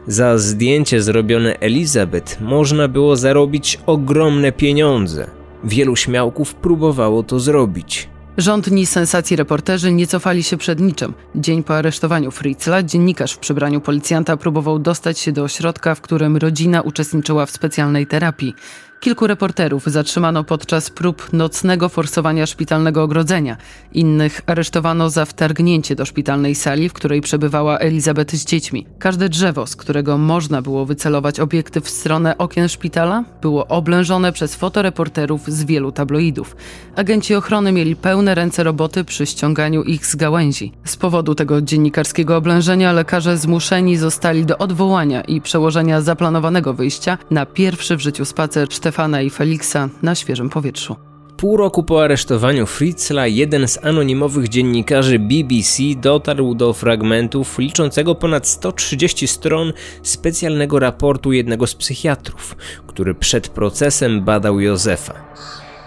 Za 0.06 0.38
zdjęcie 0.38 1.02
zrobione 1.02 1.58
Elizabeth 1.60 2.40
można 2.40 2.88
było 2.88 3.16
zarobić 3.16 3.78
ogromne 3.86 4.52
pieniądze. 4.52 5.45
Wielu 5.64 5.96
śmiałków 5.96 6.54
próbowało 6.54 7.22
to 7.22 7.40
zrobić. 7.40 8.08
Rządni 8.38 8.86
sensacji 8.86 9.36
reporterzy 9.36 9.92
nie 9.92 10.06
cofali 10.06 10.42
się 10.42 10.56
przed 10.56 10.80
niczym. 10.80 11.14
Dzień 11.34 11.62
po 11.62 11.76
aresztowaniu 11.76 12.30
Fritzla 12.30 12.82
dziennikarz 12.82 13.32
w 13.32 13.38
przebraniu 13.38 13.80
policjanta 13.80 14.36
próbował 14.36 14.78
dostać 14.78 15.18
się 15.18 15.32
do 15.32 15.42
ośrodka, 15.42 15.94
w 15.94 16.00
którym 16.00 16.36
rodzina 16.36 16.80
uczestniczyła 16.80 17.46
w 17.46 17.50
specjalnej 17.50 18.06
terapii. 18.06 18.54
Kilku 19.00 19.26
reporterów 19.26 19.86
zatrzymano 19.86 20.44
podczas 20.44 20.90
prób 20.90 21.32
nocnego 21.32 21.88
forsowania 21.88 22.46
szpitalnego 22.46 23.02
ogrodzenia. 23.02 23.56
Innych 23.92 24.40
aresztowano 24.46 25.10
za 25.10 25.24
wtargnięcie 25.24 25.96
do 25.96 26.04
szpitalnej 26.04 26.54
sali, 26.54 26.88
w 26.88 26.92
której 26.92 27.20
przebywała 27.20 27.78
Elizabeth 27.78 28.34
z 28.34 28.44
dziećmi. 28.44 28.86
Każde 28.98 29.28
drzewo, 29.28 29.66
z 29.66 29.76
którego 29.76 30.18
można 30.18 30.62
było 30.62 30.86
wycelować 30.86 31.40
obiektyw 31.40 31.84
w 31.84 31.90
stronę 31.90 32.38
okien 32.38 32.68
szpitala, 32.68 33.24
było 33.42 33.66
oblężone 33.66 34.32
przez 34.32 34.54
fotoreporterów 34.54 35.50
z 35.50 35.64
wielu 35.64 35.92
tabloidów. 35.92 36.56
Agenci 36.96 37.34
ochrony 37.34 37.72
mieli 37.72 37.96
pełne 37.96 38.34
ręce 38.34 38.64
roboty 38.64 39.04
przy 39.04 39.26
ściąganiu 39.26 39.82
ich 39.82 40.06
z 40.06 40.16
gałęzi. 40.16 40.72
Z 40.84 40.96
powodu 40.96 41.34
tego 41.34 41.62
dziennikarskiego 41.62 42.36
oblężenia 42.36 42.92
lekarze 42.92 43.36
zmuszeni 43.36 43.96
zostali 43.96 44.46
do 44.46 44.58
odwołania 44.58 45.20
i 45.20 45.40
przełożenia 45.40 46.00
zaplanowanego 46.00 46.74
wyjścia 46.74 47.18
na 47.30 47.46
pierwszy 47.46 47.96
w 47.96 48.00
życiu 48.00 48.24
spacer 48.24 48.68
Stefana 48.86 49.22
i 49.22 49.30
Feliksa 49.30 49.88
na 50.02 50.14
świeżym 50.14 50.50
powietrzu. 50.50 50.96
Pół 51.36 51.56
roku 51.56 51.82
po 51.82 52.04
aresztowaniu 52.04 52.66
Fritzla, 52.66 53.26
jeden 53.26 53.68
z 53.68 53.84
anonimowych 53.84 54.48
dziennikarzy 54.48 55.18
BBC 55.18 55.82
dotarł 55.96 56.54
do 56.54 56.72
fragmentów 56.72 57.58
liczącego 57.58 58.14
ponad 58.14 58.48
130 58.48 59.26
stron 59.26 59.72
specjalnego 60.02 60.78
raportu 60.78 61.32
jednego 61.32 61.66
z 61.66 61.74
psychiatrów, 61.74 62.56
który 62.86 63.14
przed 63.14 63.48
procesem 63.48 64.24
badał 64.24 64.60
Józefa. 64.60 65.14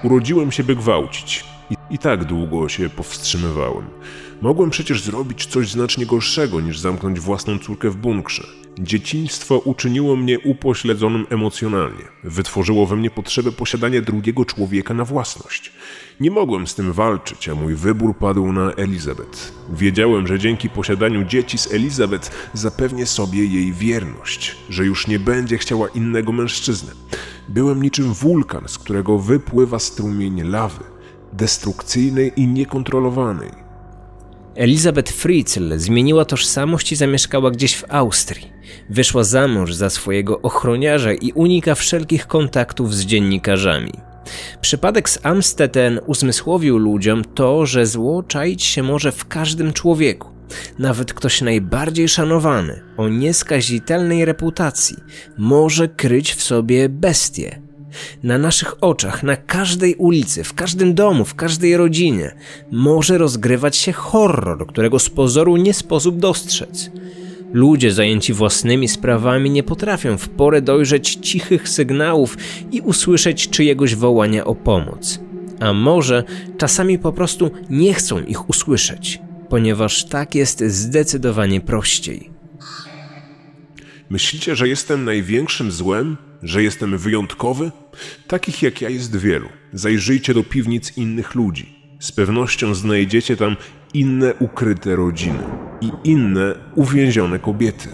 Urodziłem 0.04 0.52
się, 0.52 0.64
by 0.64 0.76
gwałcić. 0.76 1.46
I 1.70 1.76
I 1.92 1.98
tak 1.98 2.26
długo 2.26 2.70
się 2.70 2.90
powstrzymywałem. 2.90 3.86
Mogłem 4.42 4.70
przecież 4.70 5.04
zrobić 5.04 5.46
coś 5.46 5.72
znacznie 5.72 6.06
gorszego 6.06 6.62
niż 6.62 6.80
zamknąć 6.80 7.20
własną 7.20 7.60
córkę 7.60 7.90
w 7.90 7.96
bunkrze. 7.96 8.48
Dzieciństwo 8.80 9.58
uczyniło 9.58 10.16
mnie 10.16 10.40
upośledzonym 10.40 11.26
emocjonalnie. 11.30 12.04
Wytworzyło 12.24 12.86
we 12.86 12.96
mnie 12.96 13.10
potrzebę 13.10 13.52
posiadania 13.52 14.02
drugiego 14.02 14.46
człowieka 14.46 14.94
na 14.94 15.06
własność. 15.06 15.72
Nie 16.20 16.32
mogłem 16.32 16.68
z 16.68 16.76
tym 16.76 16.94
walczyć, 16.94 17.50
a 17.50 17.56
mój 17.56 17.76
wybór 17.76 18.18
padł 18.18 18.52
na 18.52 18.72
Elizabeth. 18.72 19.54
Wiedziałem, 19.70 20.28
że 20.28 20.40
dzięki 20.40 20.70
posiadaniu 20.70 21.24
dzieci 21.24 21.58
z 21.58 21.74
Elizabeth 21.74 22.32
zapewnię 22.54 23.06
sobie 23.06 23.46
jej 23.46 23.74
wierność, 23.74 24.56
że 24.70 24.86
już 24.86 25.08
nie 25.08 25.20
będzie 25.20 25.58
chciała 25.58 25.88
innego 25.88 26.32
mężczyzny. 26.32 26.92
Byłem 27.50 27.84
niczym 27.84 28.14
wulkan, 28.14 28.68
z 28.68 28.78
którego 28.78 29.20
wypływa 29.20 29.80
strumień 29.80 30.42
lawy, 30.44 30.84
destrukcyjnej 31.34 32.32
i 32.36 32.48
niekontrolowanej. 32.48 33.69
Elizabeth 34.60 35.12
Fritzl 35.12 35.78
zmieniła 35.78 36.26
tożsamość 36.26 36.92
i 36.92 36.96
zamieszkała 36.96 37.52
gdzieś 37.52 37.76
w 37.76 37.86
Austrii. 37.90 38.52
Wyszła 38.90 39.24
za 39.24 39.48
mąż 39.48 39.74
za 39.74 39.90
swojego 39.90 40.42
ochroniarza 40.42 41.14
i 41.14 41.32
unika 41.32 41.76
wszelkich 41.76 42.28
kontaktów 42.28 42.96
z 42.96 43.06
dziennikarzami. 43.06 43.92
Przypadek 44.62 45.10
z 45.10 45.20
Amstetten 45.26 46.00
uzmysłowił 46.06 46.78
ludziom 46.78 47.24
to, 47.26 47.66
że 47.66 47.86
zło 47.86 48.24
czaić 48.24 48.64
się 48.64 48.84
może 48.84 49.12
w 49.12 49.28
każdym 49.28 49.74
człowieku. 49.74 50.30
Nawet 50.80 51.14
ktoś 51.14 51.42
najbardziej 51.42 52.10
szanowany, 52.10 52.82
o 52.98 53.10
nieskazitelnej 53.10 54.26
reputacji, 54.26 54.98
może 55.38 55.88
kryć 55.88 56.34
w 56.34 56.44
sobie 56.44 56.90
bestię. 56.90 57.69
Na 58.24 58.38
naszych 58.38 58.84
oczach, 58.84 59.24
na 59.24 59.36
każdej 59.36 59.96
ulicy, 59.96 60.44
w 60.44 60.54
każdym 60.54 60.94
domu, 60.94 61.26
w 61.26 61.36
każdej 61.36 61.78
rodzinie 61.78 62.36
może 62.72 63.18
rozgrywać 63.18 63.78
się 63.78 63.92
horror, 63.92 64.68
którego 64.68 65.00
z 65.00 65.10
pozoru 65.10 65.58
nie 65.58 65.74
sposób 65.74 66.18
dostrzec. 66.18 66.92
Ludzie 67.54 67.92
zajęci 67.92 68.34
własnymi 68.34 68.88
sprawami 68.88 69.50
nie 69.50 69.64
potrafią 69.64 70.18
w 70.18 70.30
porę 70.30 70.62
dojrzeć 70.62 71.16
cichych 71.22 71.70
sygnałów 71.70 72.38
i 72.72 72.82
usłyszeć 72.82 73.50
czyjegoś 73.50 73.96
wołania 73.96 74.46
o 74.46 74.56
pomoc. 74.56 75.20
A 75.60 75.74
może 75.74 76.24
czasami 76.58 77.00
po 77.00 77.14
prostu 77.14 77.52
nie 77.70 77.94
chcą 77.94 78.20
ich 78.20 78.50
usłyszeć, 78.50 79.20
ponieważ 79.50 80.06
tak 80.06 80.36
jest 80.36 80.64
zdecydowanie 80.64 81.62
prościej. 81.62 82.39
Myślicie, 84.10 84.56
że 84.56 84.68
jestem 84.68 85.06
największym 85.06 85.72
złem? 85.72 86.18
Że 86.44 86.64
jestem 86.64 86.98
wyjątkowy? 86.98 87.72
Takich 88.28 88.62
jak 88.62 88.82
ja 88.82 88.90
jest 88.90 89.16
wielu. 89.16 89.50
Zajrzyjcie 89.74 90.34
do 90.34 90.44
piwnic 90.44 90.98
innych 90.98 91.36
ludzi. 91.36 91.80
Z 92.00 92.12
pewnością 92.12 92.74
znajdziecie 92.74 93.38
tam 93.38 93.56
inne 93.94 94.34
ukryte 94.34 94.96
rodziny 94.96 95.44
i 95.82 95.92
inne 96.04 96.56
uwięzione 96.76 97.40
kobiety. 97.40 97.90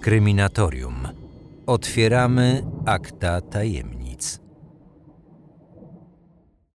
Kryminatorium. 0.00 1.08
Otwieramy 1.66 2.62
akta 2.86 3.40
tajemnic. 3.40 3.95